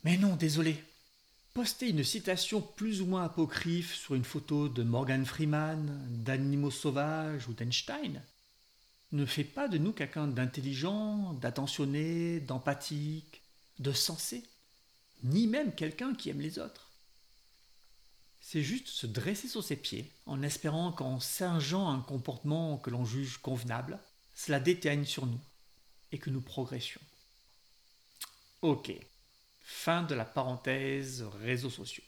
Mais 0.07 0.19
non, 0.19 0.37
désolé. 0.37 0.81
Poster 1.53 1.89
une 1.89 2.05
citation 2.05 2.61
plus 2.61 3.01
ou 3.01 3.07
moins 3.07 3.25
apocryphe 3.25 3.93
sur 3.93 4.15
une 4.15 4.23
photo 4.23 4.69
de 4.69 4.85
Morgan 4.85 5.27
Freeman, 5.27 6.01
d'animaux 6.23 6.71
sauvages 6.71 7.49
ou 7.49 7.55
d'Einstein 7.55 8.23
ne 9.11 9.27
fait 9.27 9.43
pas 9.43 9.67
de 9.67 9.79
nous 9.79 9.93
quelqu'un 9.93 10.29
d'intelligent, 10.29 11.33
d'attentionné, 11.33 12.39
d'empathique, 12.39 13.43
de 13.81 13.93
sensé, 13.93 14.45
ni 15.25 15.49
même 15.49 15.75
quelqu'un 15.75 16.15
qui 16.15 16.31
aime 16.31 16.41
les 16.41 16.61
autres. 16.61 16.89
C'est 18.41 18.63
juste 18.63 18.87
se 18.87 19.09
dresser 19.09 19.49
sur 19.49 19.65
ses 19.65 19.75
pieds 19.75 20.13
en 20.27 20.41
espérant 20.43 20.93
qu'en 20.93 21.19
singeant 21.19 21.91
un 21.91 22.01
comportement 22.01 22.79
que 22.79 22.91
l'on 22.91 23.05
juge 23.05 23.39
convenable, 23.39 23.99
cela 24.37 24.61
déteigne 24.61 25.05
sur 25.05 25.27
nous 25.27 25.41
et 26.13 26.19
que 26.19 26.31
nous 26.31 26.43
progressions. 26.43 27.01
Ok, 28.63 28.93
fin 29.67 30.05
de 30.05 30.15
la 30.15 30.25
parenthèse 30.25 31.25
réseaux 31.43 31.71
sociaux. 31.71 32.05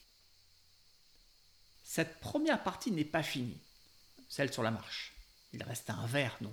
Cette 1.82 2.20
première 2.20 2.62
partie 2.62 2.92
n'est 2.92 3.04
pas 3.04 3.24
finie, 3.24 3.58
celle 4.28 4.52
sur 4.52 4.62
la 4.62 4.70
marche. 4.70 5.12
Il 5.52 5.62
reste 5.64 5.90
un 5.90 6.06
verre, 6.06 6.36
non? 6.40 6.52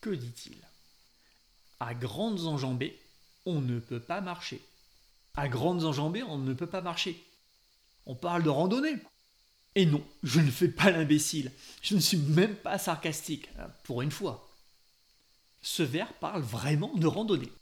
Que 0.00 0.10
dit-il? 0.10 0.56
À 1.78 1.92
grandes 1.92 2.46
enjambées, 2.46 2.98
on 3.44 3.60
ne 3.60 3.78
peut 3.78 4.00
pas 4.00 4.22
marcher. 4.22 4.62
À 5.36 5.46
grandes 5.46 5.84
enjambées, 5.84 6.22
on 6.22 6.38
ne 6.38 6.54
peut 6.54 6.66
pas 6.66 6.80
marcher. 6.80 7.22
On 8.06 8.14
parle 8.14 8.42
de 8.42 8.48
randonnée. 8.48 8.96
Et 9.74 9.84
non, 9.84 10.04
je 10.22 10.40
ne 10.40 10.50
fais 10.50 10.68
pas 10.68 10.90
l'imbécile. 10.90 11.52
Je 11.82 11.94
ne 11.94 12.00
suis 12.00 12.16
même 12.16 12.56
pas 12.56 12.78
sarcastique, 12.78 13.50
euh, 13.58 13.68
pour 13.84 14.00
une 14.00 14.10
fois. 14.10 14.48
Ce 15.60 15.82
vers 15.82 16.14
parle 16.14 16.42
vraiment 16.42 16.94
de 16.94 17.06
randonnée. 17.06 17.52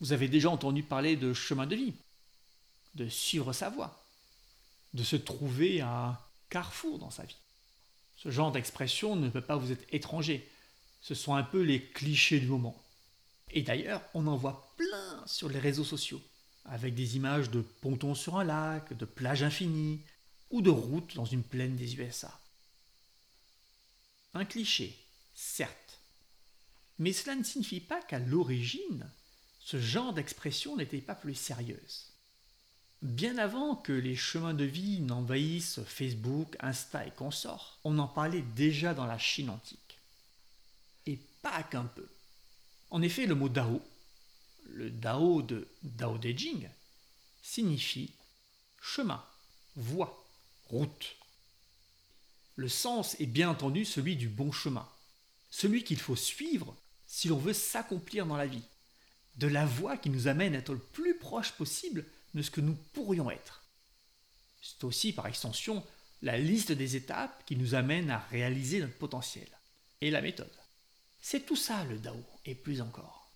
Vous 0.00 0.12
avez 0.12 0.28
déjà 0.28 0.50
entendu 0.50 0.82
parler 0.82 1.16
de 1.16 1.32
chemin 1.32 1.66
de 1.66 1.76
vie, 1.76 1.94
de 2.94 3.08
suivre 3.08 3.52
sa 3.52 3.70
voie, 3.70 4.04
de 4.92 5.02
se 5.02 5.16
trouver 5.16 5.80
un 5.80 6.18
carrefour 6.50 6.98
dans 6.98 7.10
sa 7.10 7.24
vie. 7.24 7.36
Ce 8.16 8.30
genre 8.30 8.52
d'expression 8.52 9.16
ne 9.16 9.28
peut 9.28 9.40
pas 9.40 9.56
vous 9.56 9.72
être 9.72 9.84
étranger. 9.92 10.48
Ce 11.00 11.14
sont 11.14 11.34
un 11.34 11.42
peu 11.42 11.62
les 11.62 11.82
clichés 11.82 12.40
du 12.40 12.46
moment. 12.46 12.80
Et 13.50 13.62
d'ailleurs, 13.62 14.02
on 14.14 14.26
en 14.26 14.36
voit 14.36 14.72
plein 14.76 15.22
sur 15.26 15.48
les 15.48 15.58
réseaux 15.58 15.84
sociaux, 15.84 16.22
avec 16.64 16.94
des 16.94 17.16
images 17.16 17.50
de 17.50 17.60
pontons 17.60 18.14
sur 18.14 18.36
un 18.38 18.44
lac, 18.44 18.96
de 18.96 19.04
plages 19.04 19.42
infinies, 19.42 20.00
ou 20.50 20.62
de 20.62 20.70
routes 20.70 21.14
dans 21.14 21.24
une 21.24 21.42
plaine 21.42 21.76
des 21.76 21.96
USA. 21.96 22.40
Un 24.34 24.44
cliché, 24.44 24.96
certes, 25.34 25.98
mais 26.98 27.12
cela 27.12 27.34
ne 27.34 27.42
signifie 27.42 27.80
pas 27.80 28.00
qu'à 28.02 28.18
l'origine, 28.18 29.08
ce 29.64 29.80
genre 29.80 30.12
d'expression 30.12 30.76
n'était 30.76 31.00
pas 31.00 31.14
plus 31.14 31.34
sérieuse. 31.34 32.10
Bien 33.00 33.38
avant 33.38 33.76
que 33.76 33.92
les 33.92 34.14
chemins 34.14 34.52
de 34.52 34.64
vie 34.64 35.00
n'envahissent 35.00 35.80
Facebook, 35.86 36.54
Insta 36.60 37.06
et 37.06 37.10
consorts, 37.10 37.78
on 37.82 37.98
en 37.98 38.06
parlait 38.06 38.44
déjà 38.56 38.92
dans 38.92 39.06
la 39.06 39.18
Chine 39.18 39.48
antique. 39.48 39.98
Et 41.06 41.18
pas 41.40 41.62
qu'un 41.62 41.84
peu. 41.84 42.06
En 42.90 43.00
effet, 43.00 43.24
le 43.24 43.34
mot 43.34 43.48
Dao, 43.48 43.82
le 44.66 44.90
Dao 44.90 45.40
de 45.40 45.66
Dao 45.82 46.18
De 46.18 46.28
Jing, 46.28 46.68
signifie 47.42 48.12
chemin, 48.82 49.24
voie, 49.76 50.26
route. 50.66 51.16
Le 52.56 52.68
sens 52.68 53.18
est 53.18 53.26
bien 53.26 53.48
entendu 53.48 53.86
celui 53.86 54.16
du 54.16 54.28
bon 54.28 54.52
chemin, 54.52 54.86
celui 55.50 55.84
qu'il 55.84 55.98
faut 55.98 56.16
suivre 56.16 56.76
si 57.06 57.28
l'on 57.28 57.38
veut 57.38 57.54
s'accomplir 57.54 58.26
dans 58.26 58.36
la 58.36 58.46
vie, 58.46 58.62
de 59.36 59.46
la 59.46 59.66
voie 59.66 59.96
qui 59.96 60.10
nous 60.10 60.28
amène 60.28 60.54
à 60.54 60.58
être 60.58 60.72
le 60.72 60.78
plus 60.78 61.18
proche 61.18 61.52
possible 61.52 62.04
de 62.34 62.42
ce 62.42 62.50
que 62.50 62.60
nous 62.60 62.76
pourrions 62.92 63.30
être. 63.30 63.62
C'est 64.60 64.84
aussi, 64.84 65.12
par 65.12 65.26
extension, 65.26 65.84
la 66.22 66.38
liste 66.38 66.72
des 66.72 66.96
étapes 66.96 67.44
qui 67.44 67.56
nous 67.56 67.74
amènent 67.74 68.10
à 68.10 68.18
réaliser 68.18 68.80
notre 68.80 68.96
potentiel. 68.96 69.48
Et 70.00 70.10
la 70.10 70.22
méthode. 70.22 70.50
C'est 71.20 71.46
tout 71.46 71.56
ça 71.56 71.84
le 71.84 71.98
Dao, 71.98 72.22
et 72.44 72.54
plus 72.54 72.80
encore. 72.80 73.30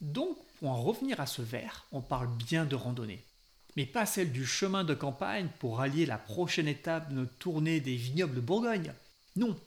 Donc, 0.00 0.36
pour 0.58 0.70
en 0.70 0.82
revenir 0.82 1.20
à 1.20 1.26
ce 1.26 1.42
vers, 1.42 1.86
on 1.92 2.00
parle 2.00 2.28
bien 2.36 2.64
de 2.64 2.76
randonnée, 2.76 3.24
mais 3.76 3.86
pas 3.86 4.06
celle 4.06 4.32
du 4.32 4.46
chemin 4.46 4.84
de 4.84 4.94
campagne 4.94 5.48
pour 5.58 5.78
rallier 5.78 6.06
la 6.06 6.18
prochaine 6.18 6.68
étape 6.68 7.10
de 7.10 7.14
notre 7.14 7.34
tournée 7.38 7.80
des 7.80 7.96
vignobles 7.96 8.34
de 8.34 8.40
Bourgogne. 8.40 8.92
Non. 9.36 9.58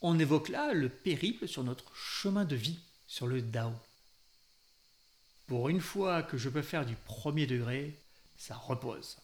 On 0.00 0.18
évoque 0.18 0.48
là 0.48 0.72
le 0.72 0.88
périple 0.88 1.48
sur 1.48 1.64
notre 1.64 1.94
chemin 1.96 2.44
de 2.44 2.56
vie, 2.56 2.78
sur 3.14 3.28
le 3.28 3.40
Dao. 3.40 3.72
Pour 5.46 5.68
une 5.68 5.80
fois 5.80 6.24
que 6.24 6.36
je 6.36 6.48
peux 6.48 6.62
faire 6.62 6.84
du 6.84 6.96
premier 6.96 7.46
degré, 7.46 7.96
ça 8.36 8.56
repose. 8.56 9.18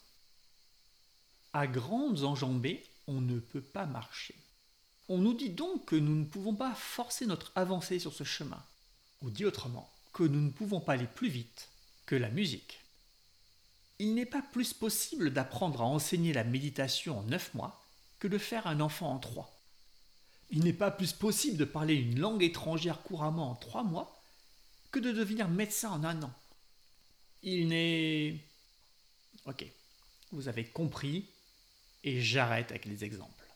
À 1.52 1.66
grandes 1.66 2.22
enjambées, 2.22 2.84
on 3.08 3.20
ne 3.20 3.40
peut 3.40 3.60
pas 3.60 3.86
marcher. 3.86 4.36
On 5.08 5.18
nous 5.18 5.34
dit 5.34 5.50
donc 5.50 5.86
que 5.86 5.96
nous 5.96 6.14
ne 6.14 6.24
pouvons 6.24 6.54
pas 6.54 6.72
forcer 6.72 7.26
notre 7.26 7.50
avancée 7.56 7.98
sur 7.98 8.14
ce 8.14 8.22
chemin. 8.22 8.62
Ou 9.22 9.30
dit 9.30 9.44
autrement, 9.44 9.90
que 10.12 10.22
nous 10.22 10.40
ne 10.40 10.50
pouvons 10.50 10.78
pas 10.78 10.92
aller 10.92 11.08
plus 11.08 11.28
vite 11.28 11.66
que 12.06 12.14
la 12.14 12.28
musique. 12.28 12.78
Il 13.98 14.14
n'est 14.14 14.24
pas 14.24 14.42
plus 14.52 14.72
possible 14.72 15.32
d'apprendre 15.32 15.82
à 15.82 15.86
enseigner 15.86 16.32
la 16.32 16.44
méditation 16.44 17.18
en 17.18 17.22
9 17.24 17.54
mois 17.54 17.84
que 18.20 18.28
de 18.28 18.38
faire 18.38 18.68
un 18.68 18.78
enfant 18.78 19.10
en 19.10 19.18
3. 19.18 19.59
Il 20.50 20.64
n'est 20.64 20.72
pas 20.72 20.90
plus 20.90 21.12
possible 21.12 21.56
de 21.56 21.64
parler 21.64 21.94
une 21.94 22.18
langue 22.18 22.42
étrangère 22.42 23.02
couramment 23.02 23.52
en 23.52 23.54
3 23.54 23.84
mois 23.84 24.20
que 24.90 24.98
de 24.98 25.12
devenir 25.12 25.48
médecin 25.48 25.90
en 25.90 26.04
un 26.04 26.22
an. 26.22 26.32
Il 27.42 27.68
n'est... 27.68 28.36
Ok, 29.46 29.64
vous 30.32 30.48
avez 30.48 30.64
compris, 30.64 31.24
et 32.04 32.20
j'arrête 32.20 32.70
avec 32.70 32.84
les 32.84 33.04
exemples. 33.04 33.46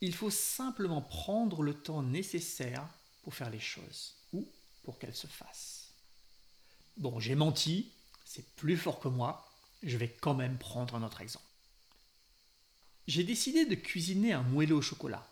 Il 0.00 0.14
faut 0.14 0.30
simplement 0.30 1.00
prendre 1.02 1.62
le 1.62 1.74
temps 1.74 2.02
nécessaire 2.02 2.86
pour 3.22 3.34
faire 3.34 3.50
les 3.50 3.60
choses, 3.60 4.14
ou 4.32 4.46
pour 4.84 4.98
qu'elles 4.98 5.16
se 5.16 5.26
fassent. 5.26 5.90
Bon, 6.96 7.18
j'ai 7.18 7.34
menti, 7.34 7.90
c'est 8.24 8.46
plus 8.54 8.76
fort 8.76 9.00
que 9.00 9.08
moi, 9.08 9.50
je 9.82 9.96
vais 9.96 10.08
quand 10.08 10.34
même 10.34 10.58
prendre 10.58 10.94
un 10.94 11.02
autre 11.02 11.20
exemple. 11.20 11.45
J'ai 13.06 13.22
décidé 13.22 13.66
de 13.66 13.76
cuisiner 13.76 14.32
un 14.32 14.42
moelleux 14.42 14.74
au 14.74 14.82
chocolat. 14.82 15.26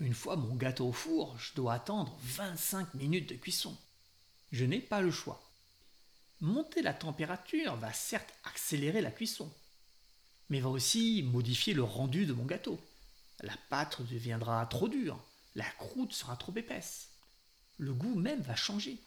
Une 0.00 0.14
fois 0.14 0.36
mon 0.36 0.54
gâteau 0.54 0.88
au 0.88 0.92
four, 0.92 1.38
je 1.38 1.54
dois 1.54 1.74
attendre 1.74 2.18
25 2.22 2.94
minutes 2.94 3.28
de 3.28 3.34
cuisson. 3.34 3.76
Je 4.50 4.64
n'ai 4.64 4.80
pas 4.80 5.02
le 5.02 5.10
choix. 5.10 5.42
Monter 6.40 6.82
la 6.82 6.94
température 6.94 7.76
va 7.76 7.92
certes 7.92 8.32
accélérer 8.44 9.00
la 9.00 9.10
cuisson, 9.10 9.52
mais 10.48 10.60
va 10.60 10.70
aussi 10.70 11.22
modifier 11.22 11.74
le 11.74 11.82
rendu 11.82 12.24
de 12.24 12.32
mon 12.32 12.44
gâteau. 12.44 12.78
La 13.40 13.56
pâte 13.68 14.00
deviendra 14.02 14.64
trop 14.66 14.88
dure, 14.88 15.22
la 15.54 15.64
croûte 15.64 16.12
sera 16.12 16.36
trop 16.36 16.54
épaisse. 16.56 17.08
Le 17.78 17.92
goût 17.92 18.14
même 18.14 18.40
va 18.40 18.56
changer. 18.56 18.98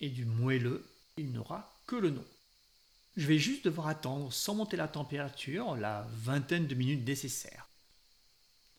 Et 0.00 0.08
du 0.08 0.24
moelleux, 0.24 0.84
il 1.16 1.32
n'aura 1.32 1.80
que 1.86 1.96
le 1.96 2.10
nom. 2.10 2.24
Je 3.16 3.26
vais 3.26 3.38
juste 3.38 3.64
devoir 3.64 3.88
attendre, 3.88 4.32
sans 4.32 4.54
monter 4.54 4.76
la 4.76 4.88
température, 4.88 5.74
la 5.76 6.06
vingtaine 6.10 6.66
de 6.66 6.74
minutes 6.74 7.06
nécessaires. 7.06 7.66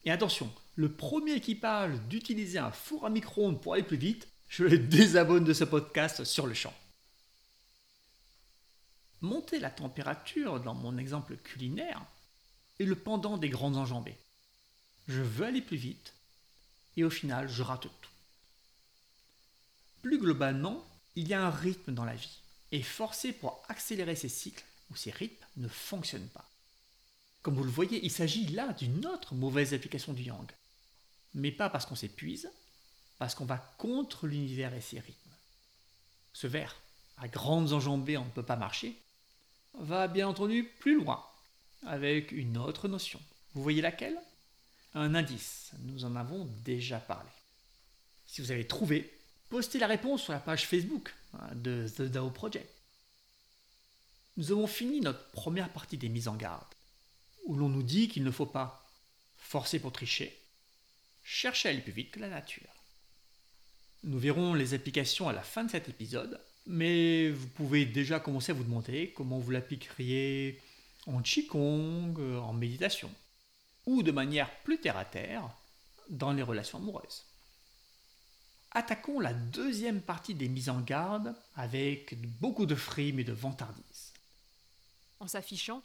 Et 0.05 0.11
attention, 0.11 0.53
le 0.75 0.91
premier 0.91 1.33
équipage 1.33 1.99
d'utiliser 2.07 2.59
un 2.59 2.71
four 2.71 3.05
à 3.05 3.09
micro-ondes 3.09 3.59
pour 3.61 3.73
aller 3.73 3.83
plus 3.83 3.97
vite, 3.97 4.27
je 4.47 4.63
le 4.63 4.77
désabonne 4.77 5.43
de 5.43 5.53
ce 5.53 5.63
podcast 5.63 6.23
sur 6.23 6.45
le 6.45 6.53
champ. 6.53 6.73
Monter 9.21 9.59
la 9.59 9.71
température 9.71 10.59
dans 10.59 10.75
mon 10.75 10.97
exemple 10.99 11.35
culinaire 11.37 12.01
est 12.79 12.85
le 12.85 12.95
pendant 12.95 13.37
des 13.37 13.49
grandes 13.49 13.77
enjambées. 13.77 14.17
Je 15.07 15.21
veux 15.21 15.47
aller 15.47 15.61
plus 15.61 15.77
vite 15.77 16.13
et 16.95 17.03
au 17.03 17.09
final 17.09 17.49
je 17.49 17.63
rate 17.63 17.87
tout. 18.01 18.09
Plus 20.03 20.19
globalement, 20.19 20.85
il 21.15 21.27
y 21.27 21.33
a 21.33 21.43
un 21.43 21.49
rythme 21.49 21.93
dans 21.93 22.05
la 22.05 22.15
vie 22.15 22.39
et 22.71 22.81
forcer 22.81 23.33
pour 23.33 23.63
accélérer 23.69 24.15
ces 24.15 24.29
cycles 24.29 24.65
ou 24.91 24.95
ces 24.95 25.11
rythmes 25.11 25.45
ne 25.57 25.67
fonctionne 25.67 26.27
pas. 26.29 26.45
Comme 27.41 27.55
vous 27.55 27.63
le 27.63 27.69
voyez, 27.69 28.03
il 28.03 28.11
s'agit 28.11 28.47
là 28.47 28.73
d'une 28.73 29.05
autre 29.05 29.33
mauvaise 29.33 29.73
application 29.73 30.13
du 30.13 30.23
yang. 30.23 30.51
Mais 31.33 31.51
pas 31.51 31.69
parce 31.69 31.85
qu'on 31.85 31.95
s'épuise, 31.95 32.49
parce 33.19 33.35
qu'on 33.35 33.45
va 33.45 33.57
contre 33.77 34.27
l'univers 34.27 34.73
et 34.73 34.81
ses 34.81 34.99
rythmes. 34.99 35.31
Ce 36.33 36.47
verre, 36.47 36.75
à 37.17 37.27
grandes 37.27 37.73
enjambées 37.73 38.17
on 38.17 38.25
ne 38.25 38.31
peut 38.31 38.43
pas 38.43 38.55
marcher, 38.55 38.95
va 39.79 40.07
bien 40.07 40.27
entendu 40.27 40.63
plus 40.79 40.95
loin, 40.95 41.23
avec 41.85 42.31
une 42.31 42.57
autre 42.57 42.87
notion. 42.87 43.21
Vous 43.53 43.63
voyez 43.63 43.81
laquelle? 43.81 44.17
Un 44.93 45.15
indice, 45.15 45.71
nous 45.79 46.05
en 46.05 46.15
avons 46.15 46.45
déjà 46.63 46.99
parlé. 46.99 47.29
Si 48.25 48.41
vous 48.41 48.51
avez 48.51 48.67
trouvé, 48.67 49.11
postez 49.49 49.79
la 49.79 49.87
réponse 49.87 50.23
sur 50.23 50.33
la 50.33 50.39
page 50.39 50.65
Facebook 50.65 51.13
de 51.55 51.87
The 51.87 52.03
DAO 52.03 52.29
Project. 52.29 52.69
Nous 54.37 54.51
avons 54.51 54.67
fini 54.67 55.01
notre 55.01 55.31
première 55.31 55.69
partie 55.69 55.97
des 55.97 56.09
mises 56.09 56.27
en 56.27 56.35
garde, 56.35 56.67
où 57.45 57.55
l'on 57.55 57.69
nous 57.69 57.83
dit 57.83 58.07
qu'il 58.07 58.23
ne 58.23 58.31
faut 58.31 58.45
pas 58.45 58.87
forcer 59.35 59.79
pour 59.79 59.91
tricher, 59.91 60.37
chercher 61.23 61.69
à 61.69 61.71
aller 61.71 61.81
plus 61.81 61.91
vite 61.91 62.11
que 62.11 62.19
la 62.19 62.29
nature. 62.29 62.69
Nous 64.03 64.19
verrons 64.19 64.53
les 64.53 64.73
applications 64.73 65.27
à 65.27 65.33
la 65.33 65.41
fin 65.41 65.63
de 65.63 65.71
cet 65.71 65.89
épisode, 65.89 66.39
mais 66.65 67.29
vous 67.29 67.47
pouvez 67.47 67.85
déjà 67.85 68.19
commencer 68.19 68.51
à 68.51 68.55
vous 68.55 68.63
demander 68.63 69.13
comment 69.15 69.39
vous 69.39 69.51
l'appliqueriez 69.51 70.61
en 71.07 71.21
Qigong, 71.21 72.15
en 72.19 72.53
méditation, 72.53 73.09
ou 73.85 74.03
de 74.03 74.11
manière 74.11 74.53
plus 74.63 74.79
terre 74.79 74.97
à 74.97 75.05
terre 75.05 75.49
dans 76.09 76.33
les 76.33 76.43
relations 76.43 76.77
amoureuses. 76.77 77.26
Attaquons 78.71 79.19
la 79.19 79.33
deuxième 79.33 80.01
partie 80.01 80.35
des 80.35 80.49
mises 80.49 80.69
en 80.69 80.81
garde 80.81 81.35
avec 81.55 82.19
beaucoup 82.39 82.65
de 82.65 82.75
frimes 82.75 83.19
et 83.19 83.23
de 83.23 83.33
vantardise. 83.33 84.13
En 85.19 85.27
s'affichant, 85.27 85.81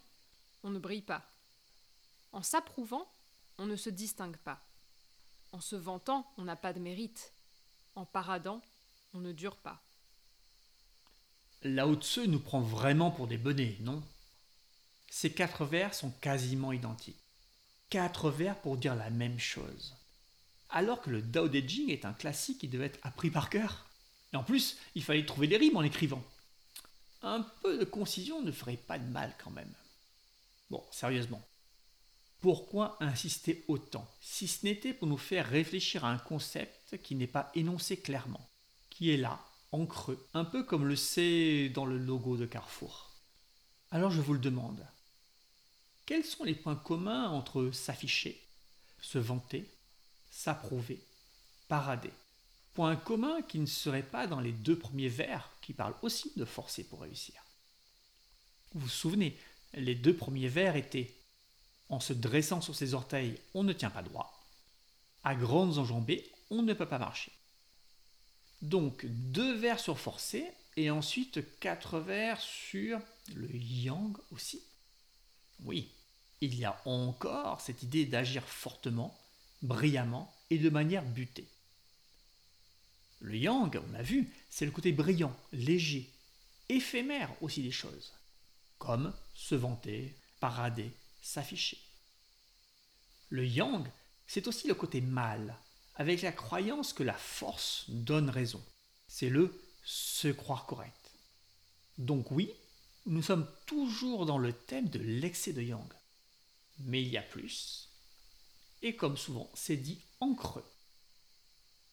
on 0.63 0.71
ne 0.71 0.79
brille 0.79 1.03
pas. 1.03 1.25
En 2.33 2.43
s'approuvant, 2.43 3.07
on 3.59 3.67
ne 3.67 3.77
se 3.77 3.91
distingue 3.91 4.37
pas. 4.39 4.61
En 5.53 5.61
se 5.61 5.77
vantant, 5.77 6.31
on 6.39 6.45
n'a 6.45 6.57
pas 6.57 6.73
de 6.73 6.81
mérite. 6.81 7.33
En 7.95 8.05
paradant, 8.05 8.61
on 9.15 9.21
ne 9.21 9.33
dure 9.33 9.57
pas. 9.57 9.81
Lao 11.63 11.95
Tzu 11.95 12.27
nous 12.27 12.41
prend 12.41 12.61
vraiment 12.61 13.11
pour 13.11 13.27
des 13.27 13.39
bonnets, 13.39 13.77
non? 13.81 14.03
Ces 15.09 15.33
quatre 15.33 15.65
vers 15.65 15.95
sont 15.95 16.11
quasiment 16.11 16.73
identiques. 16.73 17.23
Quatre 17.91 18.31
vers 18.31 18.59
pour 18.59 18.79
dire 18.79 18.95
la 18.95 19.11
même 19.11 19.39
chose. 19.39 19.95
Alors 20.73 21.03
que 21.03 21.11
le 21.11 21.21
Dao 21.21 21.49
De 21.49 21.59
est 21.59 22.05
un 22.05 22.15
classique 22.15 22.59
qui 22.59 22.69
devait 22.69 22.87
être 22.87 22.99
appris 23.03 23.31
par 23.31 23.51
cœur. 23.51 23.87
Et 24.33 24.37
en 24.37 24.43
plus, 24.43 24.79
il 24.95 25.05
fallait 25.05 25.27
trouver 25.27 25.47
des 25.47 25.59
rimes 25.59 25.77
en 25.77 25.83
écrivant. 25.83 26.25
Un 27.23 27.43
peu 27.63 27.79
de 27.79 27.85
concision 27.85 28.43
ne 28.43 28.51
ferait 28.51 28.79
pas 28.79 28.99
de 28.99 29.07
mal 29.07 29.35
quand 29.43 29.51
même. 29.51 29.73
Bon, 30.71 30.83
sérieusement. 30.91 31.43
Pourquoi 32.41 32.97
insister 33.01 33.63
autant, 33.69 34.09
si 34.21 34.49
ce 34.49 34.65
n'était 34.65 34.95
pour 34.95 35.07
nous 35.07 35.19
faire 35.19 35.49
réfléchir 35.49 36.05
à 36.05 36.11
un 36.11 36.19
concept 36.19 36.97
qui 37.03 37.15
n'est 37.15 37.29
pas 37.29 37.53
énoncé 37.55 37.99
clairement, 37.99 38.51
qui 38.91 39.11
est 39.11 39.17
là, 39.17 39.39
en 39.71 39.87
creux, 39.87 40.27
un 40.35 40.45
peu 40.45 40.65
comme 40.65 40.87
le 40.87 40.97
c'est 40.97 41.69
dans 41.69 41.87
le 41.87 41.99
logo 41.99 42.37
de 42.37 42.47
Carrefour. 42.47 43.11
Alors 43.93 44.11
je 44.11 44.21
vous 44.21 44.33
le 44.33 44.41
demande, 44.41 44.85
quels 46.05 46.25
sont 46.25 46.43
les 46.43 46.57
points 46.57 46.75
communs 46.75 47.29
entre 47.29 47.71
s'afficher, 47.71 48.43
se 49.01 49.19
vanter, 49.19 49.71
s'approuver, 50.33 51.01
parader 51.69 52.11
Points 52.75 52.97
communs 52.97 53.43
qui 53.43 53.59
ne 53.59 53.67
seraient 53.67 54.03
pas 54.03 54.27
dans 54.27 54.41
les 54.41 54.53
deux 54.53 54.79
premiers 54.79 55.09
vers 55.09 55.51
qui 55.61 55.75
parlent 55.75 55.95
aussi 56.01 56.33
de 56.37 56.45
forcer 56.47 56.85
pour 56.85 57.03
réussir. 57.03 57.35
Vous 58.73 58.81
vous 58.81 58.89
souvenez, 58.89 59.37
les 59.75 59.95
deux 59.95 60.17
premiers 60.17 60.49
vers 60.49 60.77
étaient 60.77 61.15
En 61.91 62.01
se 62.01 62.15
dressant 62.15 62.63
sur 62.63 62.75
ses 62.75 62.95
orteils, 62.95 63.39
on 63.53 63.63
ne 63.63 63.75
tient 63.75 63.91
pas 63.91 64.03
droit. 64.03 64.43
À 65.23 65.35
grandes 65.35 65.77
enjambées, 65.77 66.33
on 66.51 66.63
ne 66.63 66.73
peut 66.73 66.89
pas 66.89 66.99
marcher. 66.99 67.31
Donc 68.63 69.05
deux 69.05 69.55
vers 69.55 69.79
sur 69.79 69.99
forcé 69.99 70.47
et 70.77 70.91
ensuite 70.91 71.59
quatre 71.59 71.99
vers 71.99 72.41
sur 72.41 72.99
le 73.35 73.55
yang 73.55 74.17
aussi. 74.31 74.63
Oui, 75.65 75.91
il 76.41 76.55
y 76.55 76.65
a 76.65 76.81
encore 76.87 77.61
cette 77.61 77.83
idée 77.83 78.07
d'agir 78.07 78.43
fortement, 78.45 79.15
brillamment 79.63 80.33
et 80.51 80.59
de 80.59 80.71
manière 80.71 81.05
butée. 81.05 81.49
Le 83.21 83.37
yang, 83.37 83.81
on 83.89 83.95
a 83.95 84.03
vu, 84.03 84.29
c'est 84.51 84.65
le 84.65 84.73
côté 84.73 84.93
brillant, 84.93 85.35
léger, 85.53 86.11
éphémère 86.69 87.31
aussi 87.41 87.63
des 87.63 87.71
choses, 87.71 88.13
comme 88.79 89.13
se 89.35 89.55
vanter, 89.55 90.15
parader, 90.41 90.91
s'afficher. 91.23 91.79
Le 93.31 93.47
yang, 93.47 93.87
c'est 94.27 94.49
aussi 94.49 94.67
le 94.67 94.75
côté 94.75 95.01
mâle, 95.01 95.55
avec 95.95 96.23
la 96.23 96.33
croyance 96.33 96.93
que 96.93 97.03
la 97.03 97.15
force 97.15 97.85
donne 97.89 98.29
raison. 98.29 98.63
C'est 99.07 99.29
le 99.29 99.55
se 99.85 100.29
croire 100.29 100.67
correct. 100.67 101.11
Donc 101.99 102.31
oui, 102.31 102.51
nous 103.07 103.23
sommes 103.23 103.49
toujours 103.67 104.27
dans 104.27 104.39
le 104.39 104.53
thème 104.53 104.89
de 104.89 104.99
l'excès 104.99 105.53
de 105.53 105.63
yang. 105.63 105.87
Mais 106.81 107.03
il 107.03 107.09
y 107.09 107.19
a 107.19 107.23
plus. 107.23 107.89
Et 108.83 108.97
comme 108.97 109.17
souvent, 109.17 109.49
c'est 109.55 109.77
dit 109.77 110.01
en 110.21 110.35
creux. 110.35 110.65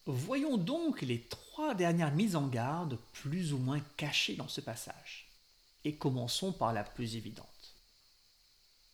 Voyons 0.05 0.57
donc 0.57 1.01
les 1.01 1.21
trois 1.21 1.75
dernières 1.75 2.13
mises 2.13 2.35
en 2.35 2.47
garde 2.47 2.97
plus 3.13 3.53
ou 3.53 3.59
moins 3.59 3.79
cachées 3.95 4.35
dans 4.35 4.47
ce 4.47 4.59
passage. 4.59 5.27
Et 5.85 5.95
commençons 5.95 6.51
par 6.51 6.73
la 6.73 6.83
plus 6.83 7.15
évidente. 7.15 7.45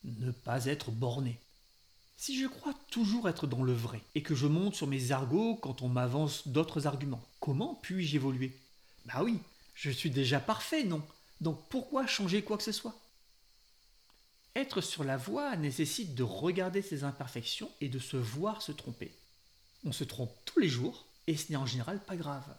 Ne 0.04 0.32
pas 0.32 0.66
être 0.66 0.92
borné. 0.92 1.40
Si 2.18 2.40
je 2.40 2.48
crois 2.48 2.74
toujours 2.92 3.30
être 3.30 3.48
dans 3.48 3.64
le 3.64 3.74
vrai 3.74 4.02
et 4.14 4.24
que 4.24 4.36
je 4.36 4.48
monte 4.48 4.76
sur 4.76 4.88
mes 4.88 5.12
argots 5.12 5.56
quand 5.56 5.82
on 5.82 5.90
m'avance 5.90 6.48
d'autres 6.48 6.88
arguments, 6.88 7.24
comment 7.40 7.76
puis-je 7.76 8.16
évoluer? 8.16 8.58
Bah 9.06 9.24
oui, 9.24 9.40
je 9.74 9.90
suis 9.90 10.10
déjà 10.10 10.40
parfait, 10.40 10.84
non? 10.84 11.02
Donc 11.42 11.60
pourquoi 11.70 12.08
changer 12.08 12.42
quoi 12.42 12.58
que 12.58 12.64
ce 12.64 12.72
soit? 12.72 12.96
Être 14.56 14.80
sur 14.80 15.04
la 15.04 15.18
voie 15.18 15.56
nécessite 15.58 16.16
de 16.16 16.24
regarder 16.24 16.82
ses 16.82 17.04
imperfections 17.04 17.70
et 17.82 17.90
de 17.90 18.00
se 18.00 18.16
voir 18.16 18.62
se 18.62 18.72
tromper. 18.72 19.14
On 19.84 19.92
se 19.92 20.06
trompe 20.06 20.34
tous 20.46 20.60
les 20.60 20.70
jours, 20.70 21.06
et 21.28 21.36
ce 21.36 21.52
n'est 21.52 21.58
en 21.58 21.66
général 21.66 22.04
pas 22.04 22.16
grave. 22.16 22.56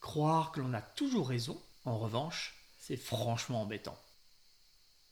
Croire 0.00 0.50
que 0.50 0.60
l'on 0.60 0.72
a 0.72 0.80
toujours 0.80 1.28
raison, 1.28 1.60
en 1.84 1.98
revanche, 1.98 2.56
c'est 2.78 2.96
franchement 2.96 3.62
embêtant. 3.62 3.98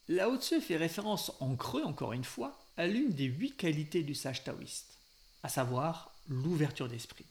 Lao 0.08 0.38
Tse 0.38 0.60
fait 0.60 0.78
référence 0.78 1.32
en 1.40 1.54
creux, 1.56 1.84
encore 1.84 2.14
une 2.14 2.24
fois, 2.24 2.58
à 2.78 2.86
l'une 2.86 3.12
des 3.12 3.26
huit 3.26 3.56
qualités 3.56 4.02
du 4.02 4.14
sage 4.14 4.44
taoïste, 4.44 4.98
à 5.42 5.50
savoir 5.50 6.14
l'ouverture 6.28 6.88
d'esprit. 6.88 7.26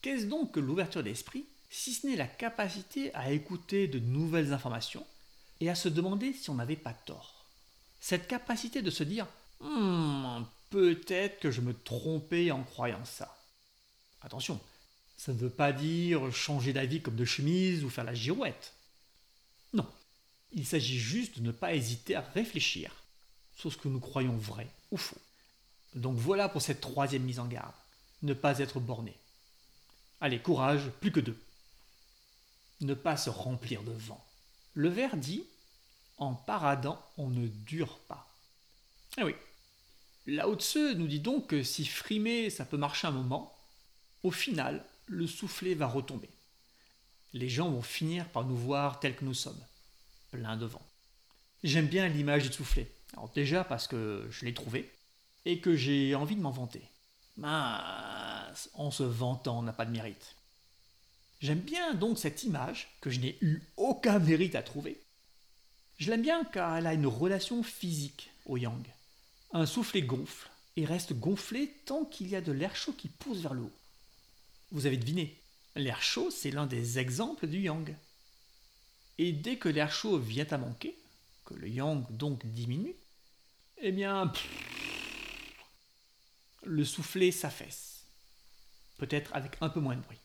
Qu'est-ce 0.00 0.26
donc 0.26 0.52
que 0.52 0.60
l'ouverture 0.60 1.02
d'esprit, 1.02 1.46
si 1.70 1.92
ce 1.92 2.06
n'est 2.06 2.14
la 2.14 2.28
capacité 2.28 3.12
à 3.14 3.32
écouter 3.32 3.88
de 3.88 3.98
nouvelles 3.98 4.52
informations 4.52 5.04
et 5.60 5.68
à 5.68 5.74
se 5.74 5.88
demander 5.88 6.32
si 6.32 6.50
on 6.50 6.54
n'avait 6.54 6.76
pas 6.76 6.94
tort? 6.94 7.33
Cette 8.04 8.28
capacité 8.28 8.82
de 8.82 8.90
se 8.90 9.02
dire 9.02 9.26
hmm, 9.60 10.42
peut-être 10.68 11.40
que 11.40 11.50
je 11.50 11.62
me 11.62 11.72
trompais 11.72 12.50
en 12.50 12.62
croyant 12.62 13.02
ça. 13.06 13.34
Attention, 14.20 14.60
ça 15.16 15.32
ne 15.32 15.38
veut 15.38 15.48
pas 15.48 15.72
dire 15.72 16.30
changer 16.30 16.74
d'avis 16.74 17.00
comme 17.00 17.16
de 17.16 17.24
chemise 17.24 17.82
ou 17.82 17.88
faire 17.88 18.04
la 18.04 18.12
girouette. 18.12 18.74
Non, 19.72 19.86
il 20.52 20.66
s'agit 20.66 20.98
juste 20.98 21.38
de 21.38 21.44
ne 21.44 21.50
pas 21.50 21.72
hésiter 21.72 22.14
à 22.14 22.20
réfléchir 22.20 22.92
sur 23.56 23.72
ce 23.72 23.78
que 23.78 23.88
nous 23.88 24.00
croyons 24.00 24.36
vrai 24.36 24.68
ou 24.90 24.98
faux. 24.98 25.16
Donc 25.94 26.18
voilà 26.18 26.50
pour 26.50 26.60
cette 26.60 26.82
troisième 26.82 27.22
mise 27.22 27.40
en 27.40 27.46
garde. 27.46 27.72
Ne 28.20 28.34
pas 28.34 28.58
être 28.58 28.80
borné. 28.80 29.14
Allez, 30.20 30.40
courage, 30.40 30.90
plus 31.00 31.10
que 31.10 31.20
deux. 31.20 31.40
Ne 32.82 32.92
pas 32.92 33.16
se 33.16 33.30
remplir 33.30 33.82
de 33.82 33.92
vent. 33.92 34.22
Le 34.74 34.90
vers 34.90 35.16
dit 35.16 35.44
En 36.18 36.34
paradant, 36.34 37.02
on 37.16 37.28
ne 37.28 37.48
dure 37.48 37.98
pas. 38.08 38.28
Eh 39.18 39.24
oui. 39.24 39.34
Lao 40.26 40.54
Tse 40.56 40.94
nous 40.96 41.06
dit 41.06 41.20
donc 41.20 41.48
que 41.48 41.62
si 41.62 41.84
frimer, 41.84 42.50
ça 42.50 42.64
peut 42.64 42.76
marcher 42.76 43.06
un 43.06 43.12
moment, 43.12 43.54
au 44.22 44.30
final, 44.30 44.84
le 45.06 45.26
soufflet 45.26 45.74
va 45.74 45.86
retomber. 45.86 46.30
Les 47.32 47.48
gens 47.48 47.70
vont 47.70 47.82
finir 47.82 48.28
par 48.28 48.44
nous 48.44 48.56
voir 48.56 49.00
tels 49.00 49.16
que 49.16 49.24
nous 49.24 49.34
sommes 49.34 49.60
plein 50.30 50.56
de 50.56 50.66
vent. 50.66 50.82
J'aime 51.62 51.86
bien 51.86 52.08
l'image 52.08 52.44
du 52.48 52.52
soufflet. 52.52 52.90
Alors 53.12 53.28
déjà 53.30 53.64
parce 53.64 53.86
que 53.86 54.26
je 54.30 54.44
l'ai 54.44 54.54
trouvé 54.54 54.90
et 55.44 55.60
que 55.60 55.76
j'ai 55.76 56.14
envie 56.14 56.36
de 56.36 56.40
m'en 56.40 56.50
vanter. 56.50 56.82
Mince, 57.36 58.70
en 58.74 58.90
se 58.90 59.02
vantant, 59.02 59.58
on 59.58 59.62
n'a 59.62 59.72
pas 59.72 59.84
de 59.84 59.90
mérite. 59.90 60.34
J'aime 61.40 61.60
bien 61.60 61.94
donc 61.94 62.18
cette 62.18 62.44
image 62.44 62.88
que 63.00 63.10
je 63.10 63.20
n'ai 63.20 63.36
eu 63.40 63.62
aucun 63.76 64.18
mérite 64.18 64.54
à 64.54 64.62
trouver. 64.62 65.00
Je 65.98 66.10
l'aime 66.10 66.22
bien 66.22 66.44
car 66.44 66.76
elle 66.76 66.86
a 66.86 66.94
une 66.94 67.06
relation 67.06 67.62
physique 67.62 68.30
au 68.46 68.56
yang. 68.56 68.84
Un 69.52 69.66
soufflet 69.66 70.02
gonfle 70.02 70.50
et 70.76 70.84
reste 70.84 71.12
gonflé 71.12 71.72
tant 71.86 72.04
qu'il 72.04 72.28
y 72.28 72.36
a 72.36 72.40
de 72.40 72.52
l'air 72.52 72.74
chaud 72.74 72.92
qui 72.92 73.08
pousse 73.08 73.38
vers 73.38 73.54
le 73.54 73.62
haut. 73.62 73.72
Vous 74.72 74.86
avez 74.86 74.96
deviné, 74.96 75.36
l'air 75.76 76.02
chaud 76.02 76.30
c'est 76.30 76.50
l'un 76.50 76.66
des 76.66 76.98
exemples 76.98 77.46
du 77.46 77.60
yang. 77.60 77.94
Et 79.18 79.32
dès 79.32 79.56
que 79.56 79.68
l'air 79.68 79.92
chaud 79.92 80.18
vient 80.18 80.46
à 80.50 80.58
manquer, 80.58 80.96
que 81.44 81.54
le 81.54 81.68
yang 81.68 82.04
donc 82.10 82.44
diminue, 82.46 82.94
eh 83.78 83.92
bien, 83.92 84.32
le 86.64 86.84
soufflet 86.84 87.30
s'affaisse. 87.30 88.04
Peut-être 88.98 89.34
avec 89.34 89.56
un 89.60 89.68
peu 89.68 89.80
moins 89.80 89.96
de 89.96 90.00
bruit. 90.00 90.18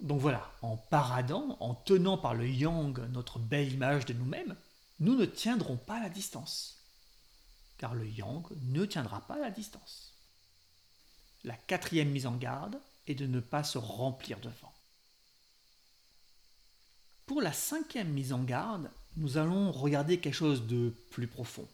Donc 0.00 0.20
voilà, 0.20 0.50
en 0.62 0.76
paradant, 0.76 1.56
en 1.60 1.74
tenant 1.74 2.18
par 2.18 2.34
le 2.34 2.48
yang 2.48 2.98
notre 3.10 3.38
belle 3.38 3.72
image 3.72 4.06
de 4.06 4.12
nous-mêmes, 4.12 4.56
nous 5.00 5.16
ne 5.16 5.24
tiendrons 5.24 5.76
pas 5.76 6.00
la 6.00 6.08
distance. 6.08 6.78
Car 7.78 7.94
le 7.94 8.06
yang 8.06 8.44
ne 8.62 8.84
tiendra 8.84 9.20
pas 9.26 9.38
la 9.38 9.50
distance. 9.50 10.14
La 11.44 11.54
quatrième 11.54 12.10
mise 12.10 12.26
en 12.26 12.36
garde 12.36 12.78
est 13.06 13.14
de 13.14 13.26
ne 13.26 13.40
pas 13.40 13.64
se 13.64 13.78
remplir 13.78 14.40
de 14.40 14.48
vent. 14.48 14.72
Pour 17.26 17.42
la 17.42 17.52
cinquième 17.52 18.08
mise 18.08 18.32
en 18.32 18.42
garde, 18.42 18.90
nous 19.16 19.36
allons 19.36 19.70
regarder 19.72 20.18
quelque 20.18 20.34
chose 20.34 20.66
de 20.66 20.94
plus 21.10 21.26
profond. 21.26 21.68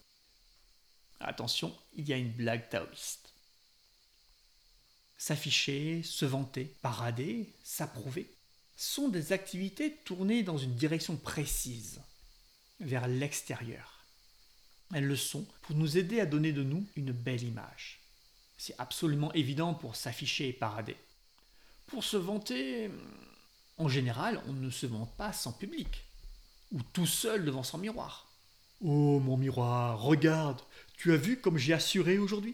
Attention, 1.19 1.73
il 1.95 2.07
y 2.07 2.13
a 2.13 2.17
une 2.17 2.31
blague 2.31 2.69
taoïste. 2.69 3.24
S'afficher, 5.27 6.03
se 6.03 6.23
vanter, 6.23 6.65
parader, 6.83 7.51
s'approuver 7.63 8.29
sont 8.75 9.07
des 9.07 9.33
activités 9.33 9.91
tournées 10.05 10.43
dans 10.43 10.59
une 10.59 10.75
direction 10.75 11.17
précise, 11.17 11.99
vers 12.79 13.07
l'extérieur. 13.07 14.05
Elles 14.93 15.07
le 15.07 15.15
sont 15.15 15.43
pour 15.63 15.75
nous 15.75 15.97
aider 15.97 16.19
à 16.19 16.27
donner 16.27 16.53
de 16.53 16.61
nous 16.61 16.85
une 16.95 17.11
belle 17.11 17.41
image. 17.41 18.01
C'est 18.59 18.75
absolument 18.77 19.33
évident 19.33 19.73
pour 19.73 19.95
s'afficher 19.95 20.49
et 20.49 20.53
parader. 20.53 20.95
Pour 21.87 22.03
se 22.03 22.17
vanter, 22.17 22.91
en 23.79 23.87
général, 23.87 24.39
on 24.47 24.53
ne 24.53 24.69
se 24.69 24.85
vante 24.85 25.17
pas 25.17 25.33
sans 25.33 25.53
public, 25.53 26.03
ou 26.71 26.83
tout 26.93 27.07
seul 27.07 27.45
devant 27.45 27.63
son 27.63 27.79
miroir. 27.79 28.27
Oh 28.79 29.19
mon 29.19 29.37
miroir, 29.37 29.99
regarde, 29.99 30.61
tu 30.97 31.13
as 31.13 31.17
vu 31.17 31.41
comme 31.41 31.57
j'ai 31.57 31.73
assuré 31.73 32.19
aujourd'hui? 32.19 32.53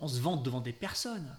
On 0.00 0.08
se 0.08 0.18
vante 0.18 0.42
devant 0.42 0.60
des 0.60 0.72
personnes. 0.72 1.38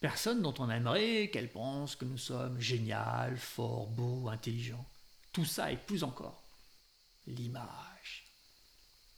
Personnes 0.00 0.42
dont 0.42 0.54
on 0.58 0.70
aimerait 0.70 1.30
qu'elles 1.32 1.50
pensent 1.50 1.96
que 1.96 2.04
nous 2.04 2.18
sommes 2.18 2.60
génial, 2.60 3.36
fort, 3.36 3.86
beau, 3.86 4.28
intelligents. 4.28 4.86
Tout 5.32 5.44
ça 5.44 5.72
et 5.72 5.76
plus 5.76 6.04
encore. 6.04 6.42
L'image. 7.26 8.24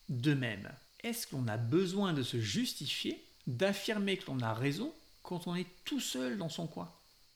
De 0.09 0.35
même, 0.35 0.73
est-ce 1.03 1.27
qu'on 1.27 1.49
a 1.49 1.57
besoin 1.57 2.13
de 2.13 2.23
se 2.23 2.41
justifier, 2.41 3.23
d'affirmer 3.47 4.17
que 4.17 4.27
l'on 4.27 4.41
a 4.41 4.55
raison 4.55 4.93
quand 5.23 5.47
on 5.47 5.55
est 5.55 5.69
tout 5.85 6.01
seul 6.01 6.39
dans 6.39 6.49
son 6.49 6.67
coin? 6.67 6.93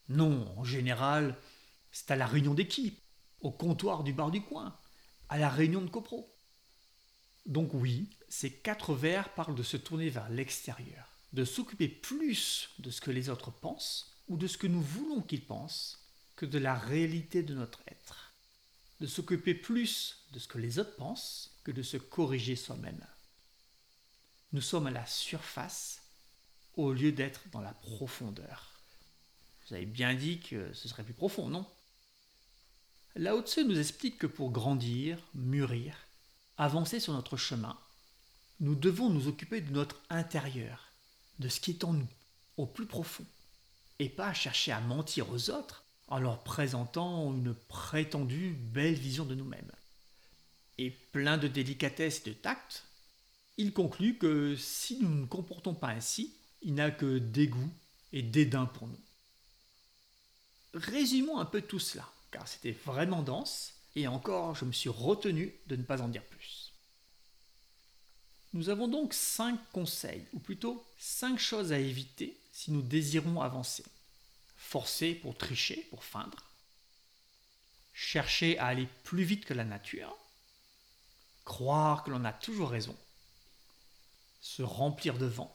Non, 0.09 0.53
en 0.57 0.65
général, 0.65 1.37
c'est 1.91 2.11
à 2.11 2.17
la 2.17 2.27
réunion 2.27 2.55
d'équipe, 2.55 2.99
au 3.41 3.51
comptoir 3.51 4.03
du 4.03 4.13
bar 4.13 4.31
du 4.31 4.41
coin, 4.41 4.77
à 5.29 5.39
la 5.39 5.49
réunion 5.49 5.83
de 5.83 5.91
copro. 5.91 6.29
Donc 7.47 7.75
oui, 7.75 8.09
ces 8.29 8.53
quatre 8.53 8.95
vers 8.95 9.29
parlent 9.31 9.55
de 9.55 9.63
se 9.63 9.77
tourner 9.77 10.09
vers 10.09 10.29
l'extérieur, 10.29 11.07
de 11.33 11.45
s'occuper 11.45 11.89
plus 11.89 12.71
de 12.79 12.91
ce 12.91 13.01
que 13.01 13.11
les 13.11 13.29
autres 13.29 13.51
pensent 13.51 14.17
ou 14.29 14.37
de 14.37 14.47
ce 14.47 14.59
que 14.59 14.67
nous 14.67 14.83
voulons 14.83 15.23
qu'ils 15.23 15.45
pensent 15.45 15.99
que 16.37 16.47
de 16.47 16.59
la 16.59 16.75
réalité 16.75 17.43
de 17.43 17.55
notre 17.55 17.81
être, 17.87 18.35
de 19.01 19.07
s'occuper 19.07 19.55
plus 19.55 20.27
de 20.33 20.39
ce 20.39 20.49
que 20.49 20.59
les 20.59 20.79
autres 20.79 20.97
pensent 20.97 21.59
que 21.65 21.73
de 21.73 21.83
se 21.83 21.97
corriger 21.97 22.57
soi-même. 22.57 23.07
Nous 24.53 24.61
sommes 24.61 24.87
à 24.87 24.91
la 24.91 25.07
surface 25.07 26.03
au 26.75 26.93
lieu 26.93 27.13
d'être 27.13 27.43
dans 27.51 27.61
la 27.61 27.75
profondeur. 27.75 28.71
Vous 29.67 29.75
avez 29.75 29.87
bien 29.87 30.15
dit 30.15 30.41
que 30.41 30.73
ce 30.73 30.89
serait 30.89 31.05
plus 31.05 31.15
profond, 31.15 31.49
non? 31.49 31.67
Lao 33.15 33.43
Tse 33.43 33.59
nous 33.59 33.79
explique 33.79 34.19
que 34.19 34.27
pour 34.27 34.51
grandir, 34.51 35.19
mûrir, 35.35 35.95
avancer 36.57 36.99
sur 36.99 37.13
notre 37.13 37.37
chemin, 37.37 37.79
nous 38.61 38.75
devons 38.75 39.11
nous 39.11 39.29
occuper 39.29 39.61
de 39.61 39.71
notre 39.71 40.01
intérieur, 40.09 40.92
de 41.43 41.49
ce 41.49 41.61
qui 41.61 41.73
est 41.73 41.85
en 41.85 41.93
nous, 41.93 42.09
au 42.57 42.67
plus 42.67 42.87
profond, 42.87 43.25
et 43.99 44.09
pas 44.09 44.33
chercher 44.33 44.73
à 44.73 44.81
mentir 44.81 45.31
aux 45.31 45.51
autres 45.51 45.85
en 46.09 46.19
leur 46.19 46.43
présentant 46.43 47.33
une 47.35 47.55
prétendue 47.69 48.57
belle 48.59 48.95
vision 48.95 49.25
de 49.25 49.35
nous-mêmes. 49.35 49.73
Et 50.79 50.91
plein 50.91 51.37
de 51.37 51.49
délicatesse 51.49 52.23
et 52.25 52.31
de 52.31 52.35
tact, 52.35 52.85
il 53.59 53.73
conclut 53.73 54.17
que 54.17 54.57
si 54.57 54.99
nous 55.01 55.09
ne 55.09 55.21
nous 55.21 55.27
comportons 55.27 55.75
pas 55.75 55.89
ainsi, 55.89 56.35
il 56.63 56.75
n'a 56.75 56.91
que 56.91 57.19
dégoût 57.19 57.71
et 58.13 58.23
dédain 58.23 58.67
pour 58.67 58.89
nous. 58.89 59.01
Résumons 60.75 61.39
un 61.39 61.45
peu 61.45 61.61
tout 61.61 61.79
cela 61.79 62.09
car 62.33 62.49
c'était 62.49 62.73
vraiment 62.73 63.23
dense, 63.23 63.75
et 63.95 64.09
encore 64.09 64.57
je 64.57 64.65
me 64.65 64.73
suis 64.73 64.89
retenu 64.89 65.55
de 65.69 65.77
ne 65.77 65.83
pas 65.83 66.01
en 66.01 66.09
dire 66.09 66.25
plus. 66.25 66.62
Nous 68.53 68.69
avons 68.69 68.87
donc 68.87 69.15
cinq 69.15 69.59
conseils, 69.73 70.25
ou 70.33 70.39
plutôt 70.39 70.85
cinq 70.99 71.39
choses 71.39 71.73
à 71.73 71.79
éviter 71.79 72.37
si 72.53 72.71
nous 72.71 72.83
désirons 72.83 73.41
avancer. 73.41 73.85
Forcer 74.57 75.15
pour 75.15 75.37
tricher, 75.37 75.87
pour 75.91 76.05
feindre. 76.05 76.45
Chercher 77.95 78.59
à 78.59 78.67
aller 78.67 78.89
plus 79.05 79.25
vite 79.25 79.45
que 79.45 79.55
la 79.55 79.65
nature. 79.65 80.17
Croire 81.45 82.05
que 82.05 82.11
l'on 82.11 82.25
a 82.25 82.33
toujours 82.33 82.71
raison. 82.71 82.97
Se 84.41 84.63
remplir 84.63 85.19
de 85.19 85.27
vent. 85.27 85.55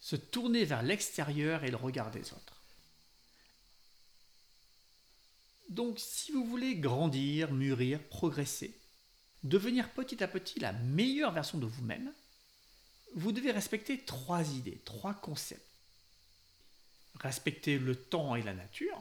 Se 0.00 0.16
tourner 0.16 0.64
vers 0.64 0.82
l'extérieur 0.82 1.64
et 1.64 1.70
le 1.70 1.76
regard 1.76 2.10
des 2.10 2.32
autres. 2.32 2.62
Donc 5.70 5.98
si 5.98 6.32
vous 6.32 6.44
voulez 6.44 6.76
grandir, 6.76 7.52
mûrir, 7.52 8.02
progresser, 8.08 8.76
devenir 9.44 9.90
petit 9.90 10.22
à 10.22 10.28
petit 10.28 10.58
la 10.58 10.72
meilleure 10.72 11.32
version 11.32 11.58
de 11.58 11.66
vous-même, 11.66 12.12
vous 13.14 13.30
devez 13.30 13.52
respecter 13.52 13.98
trois 14.04 14.42
idées, 14.50 14.80
trois 14.84 15.14
concepts. 15.14 15.62
Respecter 17.20 17.78
le 17.78 17.94
temps 17.94 18.34
et 18.34 18.42
la 18.42 18.54
nature, 18.54 19.00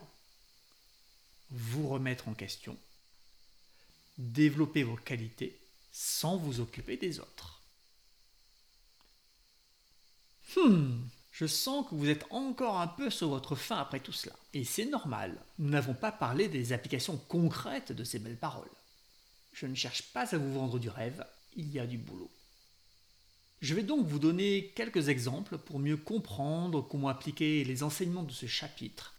vous 1.50 1.88
remettre 1.90 2.28
en 2.28 2.36
question, 2.36 2.78
développer 4.20 4.84
vos 4.84 4.96
qualités 4.98 5.60
sans 5.92 6.38
vous 6.38 6.60
occuper 6.60 6.96
des 6.98 7.20
autres. 7.20 7.62
Hmm, 10.56 11.08
Je 11.32 11.46
sens 11.48 11.88
que 11.90 11.96
vous 11.96 12.10
êtes 12.10 12.26
encore 12.30 12.80
un 12.80 12.88
peu 12.88 13.10
sur 13.10 13.30
votre 13.30 13.56
faim 13.56 13.78
après 13.78 14.00
tout 14.00 14.12
cela. 14.12 14.36
Et 14.54 14.64
c'est 14.64 14.86
normal. 14.86 15.44
Nous 15.58 15.70
n'avons 15.70 15.96
pas 15.96 16.12
parlé 16.12 16.48
des 16.48 16.74
applications 16.74 17.18
concrètes 17.18 17.92
de 17.92 18.04
ces 18.04 18.20
belles 18.20 18.38
paroles. 18.38 18.70
Je 19.54 19.68
ne 19.68 19.76
cherche 19.76 20.02
pas 20.14 20.34
à 20.34 20.38
vous 20.38 20.54
vendre 20.54 20.80
du 20.80 20.90
rêve, 20.90 21.26
il 21.56 21.72
y 21.72 21.80
a 21.80 21.86
du 21.86 21.98
boulot. 21.98 22.32
Je 23.62 23.76
vais 23.76 23.84
donc 23.84 24.06
vous 24.06 24.20
donner 24.20 24.74
quelques 24.76 25.08
exemples 25.08 25.58
pour 25.58 25.80
mieux 25.80 25.96
comprendre 25.96 26.82
comment 26.82 27.08
appliquer 27.08 27.64
les 27.64 27.84
enseignements 27.84 28.24
de 28.24 28.34
ce 28.34 28.48
chapitre 28.48 29.14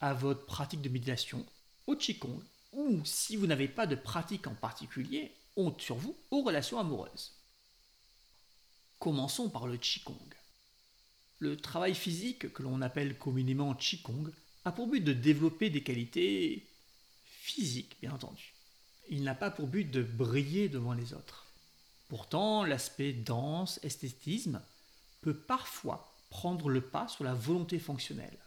à 0.00 0.14
votre 0.14 0.46
pratique 0.46 0.80
de 0.80 0.88
méditation, 0.88 1.46
au 1.86 1.94
Qigong, 1.94 2.42
ou 2.72 3.00
si 3.04 3.36
vous 3.36 3.46
n'avez 3.46 3.68
pas 3.68 3.86
de 3.86 3.94
pratique 3.94 4.46
en 4.46 4.54
particulier, 4.54 5.30
honte 5.56 5.80
sur 5.80 5.96
vous, 5.96 6.16
aux 6.30 6.42
relations 6.42 6.80
amoureuses. 6.80 7.36
Commençons 8.98 9.50
par 9.50 9.66
le 9.66 9.76
Qigong. 9.76 10.16
Le 11.38 11.56
travail 11.56 11.94
physique, 11.94 12.52
que 12.52 12.62
l'on 12.62 12.80
appelle 12.80 13.18
communément 13.18 13.74
Qigong, 13.74 14.32
a 14.64 14.72
pour 14.72 14.88
but 14.88 15.00
de 15.00 15.12
développer 15.12 15.70
des 15.70 15.82
qualités 15.82 16.66
physiques, 17.24 17.96
bien 18.00 18.12
entendu. 18.12 18.54
Il 19.10 19.24
n'a 19.24 19.34
pas 19.34 19.50
pour 19.50 19.66
but 19.66 19.90
de 19.90 20.02
briller 20.02 20.68
devant 20.68 20.92
les 20.92 21.12
autres. 21.12 21.46
Pourtant, 22.08 22.64
l'aspect 22.64 23.12
danse, 23.12 23.78
esthétisme, 23.82 24.62
peut 25.20 25.34
parfois 25.34 26.12
prendre 26.30 26.68
le 26.68 26.80
pas 26.80 27.08
sur 27.08 27.24
la 27.24 27.34
volonté 27.34 27.78
fonctionnelle. 27.78 28.38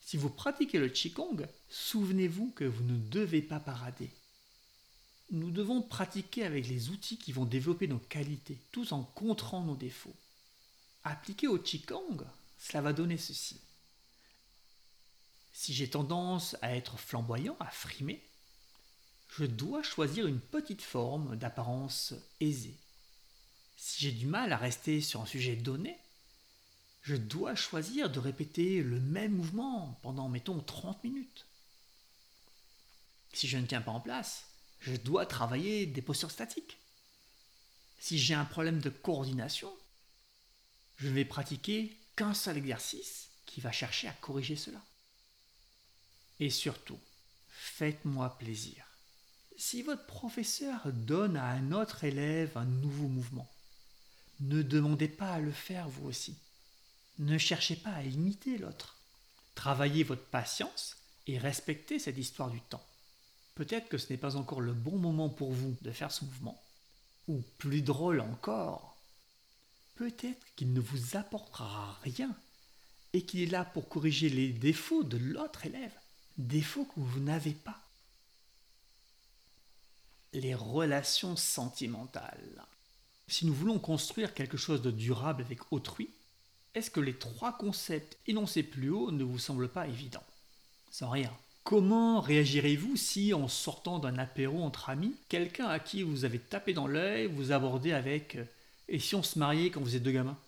Si 0.00 0.16
vous 0.16 0.30
pratiquez 0.30 0.78
le 0.78 0.88
Qigong, 0.88 1.46
souvenez-vous 1.68 2.52
que 2.56 2.64
vous 2.64 2.84
ne 2.84 2.96
devez 2.96 3.42
pas 3.42 3.60
parader. 3.60 4.10
Nous 5.30 5.50
devons 5.50 5.82
pratiquer 5.82 6.44
avec 6.44 6.68
les 6.68 6.88
outils 6.88 7.18
qui 7.18 7.32
vont 7.32 7.44
développer 7.44 7.86
nos 7.86 7.98
qualités, 7.98 8.58
tout 8.72 8.92
en 8.94 9.02
contrant 9.02 9.62
nos 9.62 9.76
défauts. 9.76 10.14
Appliqué 11.04 11.48
au 11.48 11.58
Qigong, 11.58 12.24
cela 12.58 12.80
va 12.80 12.92
donner 12.92 13.18
ceci. 13.18 13.60
Si 15.52 15.74
j'ai 15.74 15.90
tendance 15.90 16.56
à 16.62 16.76
être 16.76 16.98
flamboyant, 16.98 17.56
à 17.60 17.66
frimer, 17.66 18.22
je 19.28 19.44
dois 19.44 19.82
choisir 19.82 20.26
une 20.26 20.40
petite 20.40 20.82
forme 20.82 21.36
d'apparence 21.36 22.14
aisée. 22.40 22.76
Si 23.76 24.02
j'ai 24.02 24.12
du 24.12 24.26
mal 24.26 24.52
à 24.52 24.56
rester 24.56 25.00
sur 25.00 25.20
un 25.20 25.26
sujet 25.26 25.56
donné, 25.56 25.98
je 27.02 27.14
dois 27.14 27.54
choisir 27.54 28.10
de 28.10 28.18
répéter 28.18 28.82
le 28.82 28.98
même 28.98 29.32
mouvement 29.32 29.98
pendant, 30.02 30.28
mettons, 30.28 30.60
30 30.60 31.04
minutes. 31.04 31.46
Si 33.32 33.46
je 33.46 33.58
ne 33.58 33.66
tiens 33.66 33.82
pas 33.82 33.92
en 33.92 34.00
place, 34.00 34.46
je 34.80 34.96
dois 34.96 35.26
travailler 35.26 35.86
des 35.86 36.02
postures 36.02 36.30
statiques. 36.30 36.78
Si 38.00 38.18
j'ai 38.18 38.34
un 38.34 38.44
problème 38.44 38.80
de 38.80 38.90
coordination, 38.90 39.72
je 40.96 41.08
ne 41.08 41.12
vais 41.12 41.24
pratiquer 41.24 41.96
qu'un 42.16 42.34
seul 42.34 42.56
exercice 42.56 43.28
qui 43.44 43.60
va 43.60 43.72
chercher 43.72 44.08
à 44.08 44.12
corriger 44.12 44.56
cela. 44.56 44.82
Et 46.40 46.50
surtout, 46.50 46.98
faites-moi 47.48 48.36
plaisir. 48.38 48.85
Si 49.58 49.80
votre 49.80 50.04
professeur 50.04 50.92
donne 50.92 51.36
à 51.36 51.46
un 51.46 51.72
autre 51.72 52.04
élève 52.04 52.56
un 52.56 52.66
nouveau 52.66 53.08
mouvement, 53.08 53.50
ne 54.40 54.60
demandez 54.60 55.08
pas 55.08 55.32
à 55.32 55.40
le 55.40 55.50
faire 55.50 55.88
vous 55.88 56.08
aussi. 56.08 56.36
Ne 57.18 57.38
cherchez 57.38 57.76
pas 57.76 57.92
à 57.92 58.02
imiter 58.02 58.58
l'autre. 58.58 58.96
Travaillez 59.54 60.04
votre 60.04 60.26
patience 60.26 60.98
et 61.26 61.38
respectez 61.38 61.98
cette 61.98 62.18
histoire 62.18 62.50
du 62.50 62.60
temps. 62.60 62.84
Peut-être 63.54 63.88
que 63.88 63.96
ce 63.96 64.12
n'est 64.12 64.18
pas 64.18 64.36
encore 64.36 64.60
le 64.60 64.74
bon 64.74 64.98
moment 64.98 65.30
pour 65.30 65.52
vous 65.52 65.74
de 65.80 65.90
faire 65.90 66.12
ce 66.12 66.26
mouvement. 66.26 66.62
Ou 67.26 67.42
plus 67.56 67.80
drôle 67.80 68.20
encore, 68.20 68.98
peut-être 69.94 70.46
qu'il 70.54 70.74
ne 70.74 70.80
vous 70.80 71.16
apportera 71.16 71.98
rien 72.02 72.36
et 73.14 73.22
qu'il 73.22 73.40
est 73.40 73.50
là 73.50 73.64
pour 73.64 73.88
corriger 73.88 74.28
les 74.28 74.52
défauts 74.52 75.02
de 75.02 75.16
l'autre 75.16 75.64
élève, 75.64 75.94
défauts 76.36 76.84
que 76.84 77.00
vous 77.00 77.20
n'avez 77.20 77.52
pas. 77.52 77.85
Les 80.32 80.54
relations 80.54 81.36
sentimentales. 81.36 82.64
Si 83.28 83.46
nous 83.46 83.54
voulons 83.54 83.78
construire 83.78 84.34
quelque 84.34 84.56
chose 84.56 84.82
de 84.82 84.90
durable 84.90 85.42
avec 85.42 85.72
autrui, 85.72 86.10
est-ce 86.74 86.90
que 86.90 87.00
les 87.00 87.14
trois 87.14 87.56
concepts 87.56 88.18
énoncés 88.26 88.62
plus 88.62 88.90
haut 88.90 89.10
ne 89.10 89.24
vous 89.24 89.38
semblent 89.38 89.68
pas 89.68 89.88
évidents? 89.88 90.22
Sans 90.90 91.08
rien. 91.08 91.32
Comment 91.64 92.20
réagirez-vous 92.20 92.96
si, 92.96 93.34
en 93.34 93.48
sortant 93.48 93.98
d'un 93.98 94.18
apéro 94.18 94.62
entre 94.62 94.90
amis, 94.90 95.16
quelqu'un 95.28 95.66
à 95.66 95.78
qui 95.80 96.02
vous 96.02 96.24
avez 96.24 96.38
tapé 96.38 96.74
dans 96.74 96.86
l'œil 96.86 97.26
vous 97.26 97.50
abordez 97.50 97.92
avec 97.92 98.38
et 98.88 98.98
si 98.98 99.14
on 99.14 99.22
se 99.22 99.38
mariait 99.38 99.70
quand 99.70 99.80
vous 99.80 99.96
êtes 99.96 100.02
deux 100.02 100.12
gamins? 100.12 100.38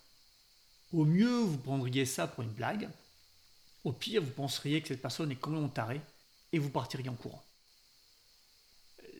Au 0.93 1.05
mieux, 1.05 1.41
vous 1.41 1.59
prendriez 1.59 2.07
ça 2.07 2.27
pour 2.27 2.45
une 2.45 2.51
blague. 2.51 2.89
Au 3.85 3.93
pire, 3.93 4.23
vous 4.23 4.31
penseriez 4.31 4.81
que 4.81 4.89
cette 4.89 5.03
personne 5.03 5.31
est 5.33 5.37
complètement 5.37 5.69
tarée 5.69 6.01
et 6.53 6.59
vous 6.59 6.71
partiriez 6.71 7.09
en 7.09 7.15
courant. 7.15 7.43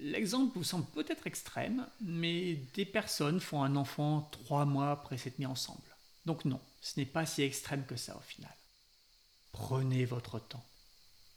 L'exemple 0.01 0.57
vous 0.57 0.65
semble 0.65 0.87
peut-être 0.87 1.27
extrême, 1.27 1.87
mais 2.01 2.55
des 2.75 2.85
personnes 2.85 3.41
font 3.41 3.63
un 3.63 3.75
enfant 3.75 4.29
trois 4.31 4.65
mois 4.65 4.93
après 4.93 5.19
s'être 5.19 5.39
mis 5.39 5.47
ensemble. 5.47 5.97
Donc 6.25 6.45
non, 6.45 6.61
ce 6.81 7.01
n'est 7.01 7.07
pas 7.07 7.27
si 7.27 7.43
extrême 7.43 7.85
que 7.85 7.97
ça 7.97 8.17
au 8.17 8.21
final. 8.21 8.55
Prenez 9.51 10.05
votre 10.05 10.39
temps. 10.39 10.65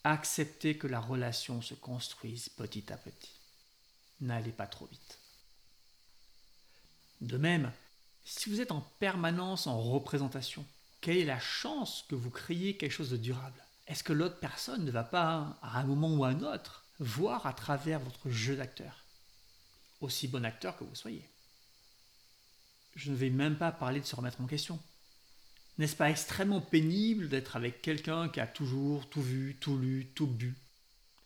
Acceptez 0.04 0.78
que 0.78 0.88
la 0.88 1.00
relation 1.00 1.62
se 1.62 1.74
construise 1.74 2.50
petit 2.50 2.92
à 2.92 2.98
petit. 2.98 3.32
N'allez 4.20 4.52
pas 4.52 4.68
trop 4.68 4.86
vite. 4.86 5.18
De 7.22 7.38
même, 7.38 7.72
si 8.26 8.50
vous 8.50 8.62
êtes 8.62 8.72
en 8.72 8.82
permanence 9.00 9.66
en 9.66 9.80
représentation, 9.80 10.66
quelle 11.02 11.18
est 11.18 11.26
la 11.26 11.40
chance 11.40 12.06
que 12.10 12.16
vous 12.16 12.30
créiez 12.30 12.78
quelque 12.78 12.92
chose 12.92 13.10
de 13.10 13.18
durable? 13.18 13.64
Est-ce 13.88 14.04
que 14.04 14.14
l'autre 14.14 14.40
personne 14.40 14.86
ne 14.86 14.92
va 14.92 15.04
pas, 15.04 15.58
à 15.62 15.80
un 15.80 15.84
moment 15.84 16.14
ou 16.14 16.24
à 16.24 16.30
un 16.30 16.42
autre, 16.42 16.81
voir 17.02 17.48
à 17.48 17.54
travers 17.54 18.00
votre 18.00 18.30
jeu 18.30 18.56
d'acteur 18.56 19.04
Aussi 20.00 20.28
bon 20.28 20.46
acteur 20.46 20.78
que 20.78 20.84
vous 20.84 20.96
soyez. 20.96 21.28
Je 22.96 23.10
ne 23.10 23.16
vais 23.16 23.32
même 23.32 23.58
pas 23.58 23.72
parler 23.72 24.00
de 24.00 24.06
se 24.06 24.16
remettre 24.16 24.40
en 24.40 24.46
question. 24.46 24.80
N'est-ce 25.78 25.96
pas 25.96 26.12
extrêmement 26.12 26.62
pénible 26.62 27.28
d'être 27.28 27.56
avec 27.56 27.82
quelqu'un 27.82 28.30
qui 28.30 28.40
a 28.40 28.46
toujours 28.46 29.10
tout 29.10 29.22
vu, 29.22 29.58
tout 29.60 29.78
lu, 29.78 30.12
tout 30.14 30.28
bu, 30.28 30.56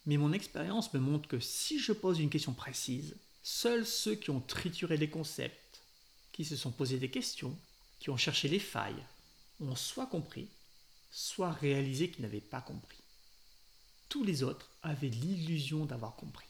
Mais 0.06 0.16
mon 0.16 0.32
expérience 0.32 0.92
me 0.94 1.00
montre 1.00 1.28
que 1.28 1.40
si 1.40 1.78
je 1.78 1.92
pose 1.92 2.20
une 2.20 2.30
question 2.30 2.54
précise, 2.54 3.16
seuls 3.42 3.86
ceux 3.86 4.14
qui 4.14 4.30
ont 4.30 4.40
trituré 4.40 4.96
les 4.96 5.10
concepts, 5.10 5.80
qui 6.32 6.44
se 6.44 6.56
sont 6.56 6.70
posé 6.70 6.98
des 6.98 7.10
questions, 7.10 7.56
qui 7.98 8.08
ont 8.08 8.16
cherché 8.16 8.48
les 8.48 8.58
failles, 8.58 9.04
ont 9.60 9.76
soit 9.76 10.06
compris, 10.06 10.48
soit 11.10 11.52
réalisé 11.52 12.10
qu'ils 12.10 12.22
n'avaient 12.22 12.40
pas 12.40 12.60
compris. 12.60 12.98
Tous 14.08 14.24
les 14.24 14.42
autres 14.42 14.68
avaient 14.82 15.08
l'illusion 15.08 15.84
d'avoir 15.84 16.16
compris. 16.16 16.46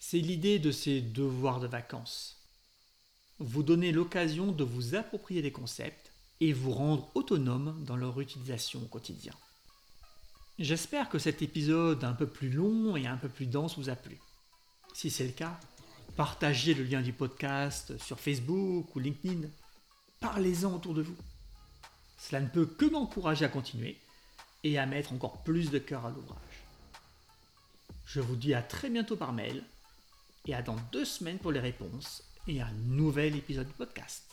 C'est 0.00 0.20
l'idée 0.20 0.58
de 0.58 0.70
ces 0.70 1.00
devoirs 1.00 1.60
de 1.60 1.66
vacances. 1.66 2.36
Vous 3.38 3.62
donner 3.62 3.92
l'occasion 3.92 4.52
de 4.52 4.64
vous 4.64 4.94
approprier 4.94 5.42
des 5.42 5.52
concepts 5.52 6.10
et 6.40 6.52
vous 6.52 6.72
rendre 6.72 7.10
autonome 7.14 7.84
dans 7.84 7.96
leur 7.96 8.20
utilisation 8.20 8.80
au 8.82 8.86
quotidien. 8.86 9.34
J'espère 10.58 11.08
que 11.08 11.18
cet 11.18 11.42
épisode 11.42 12.02
un 12.02 12.14
peu 12.14 12.26
plus 12.26 12.50
long 12.50 12.96
et 12.96 13.06
un 13.06 13.16
peu 13.16 13.28
plus 13.28 13.46
dense 13.46 13.78
vous 13.78 13.90
a 13.90 13.96
plu. 13.96 14.18
Si 14.92 15.10
c'est 15.10 15.26
le 15.26 15.32
cas, 15.32 15.58
partagez 16.16 16.74
le 16.74 16.82
lien 16.82 17.00
du 17.00 17.12
podcast 17.12 17.96
sur 17.98 18.18
Facebook 18.18 18.94
ou 18.94 18.98
LinkedIn. 18.98 19.48
Parlez-en 20.20 20.74
autour 20.74 20.94
de 20.94 21.02
vous. 21.02 21.16
Cela 22.18 22.40
ne 22.40 22.48
peut 22.48 22.66
que 22.66 22.84
m'encourager 22.84 23.44
à 23.44 23.48
continuer 23.48 23.96
et 24.64 24.78
à 24.78 24.86
mettre 24.86 25.12
encore 25.12 25.42
plus 25.42 25.70
de 25.70 25.78
cœur 25.78 26.04
à 26.04 26.10
l'ouvrage. 26.10 26.38
Je 28.04 28.20
vous 28.20 28.36
dis 28.36 28.54
à 28.54 28.62
très 28.62 28.90
bientôt 28.90 29.16
par 29.16 29.32
mail 29.32 29.62
et 30.46 30.54
à 30.54 30.62
dans 30.62 30.76
deux 30.92 31.04
semaines 31.04 31.38
pour 31.38 31.52
les 31.52 31.60
réponses 31.60 32.24
et 32.46 32.60
un 32.60 32.72
nouvel 32.72 33.36
épisode 33.36 33.68
de 33.68 33.72
podcast. 33.72 34.24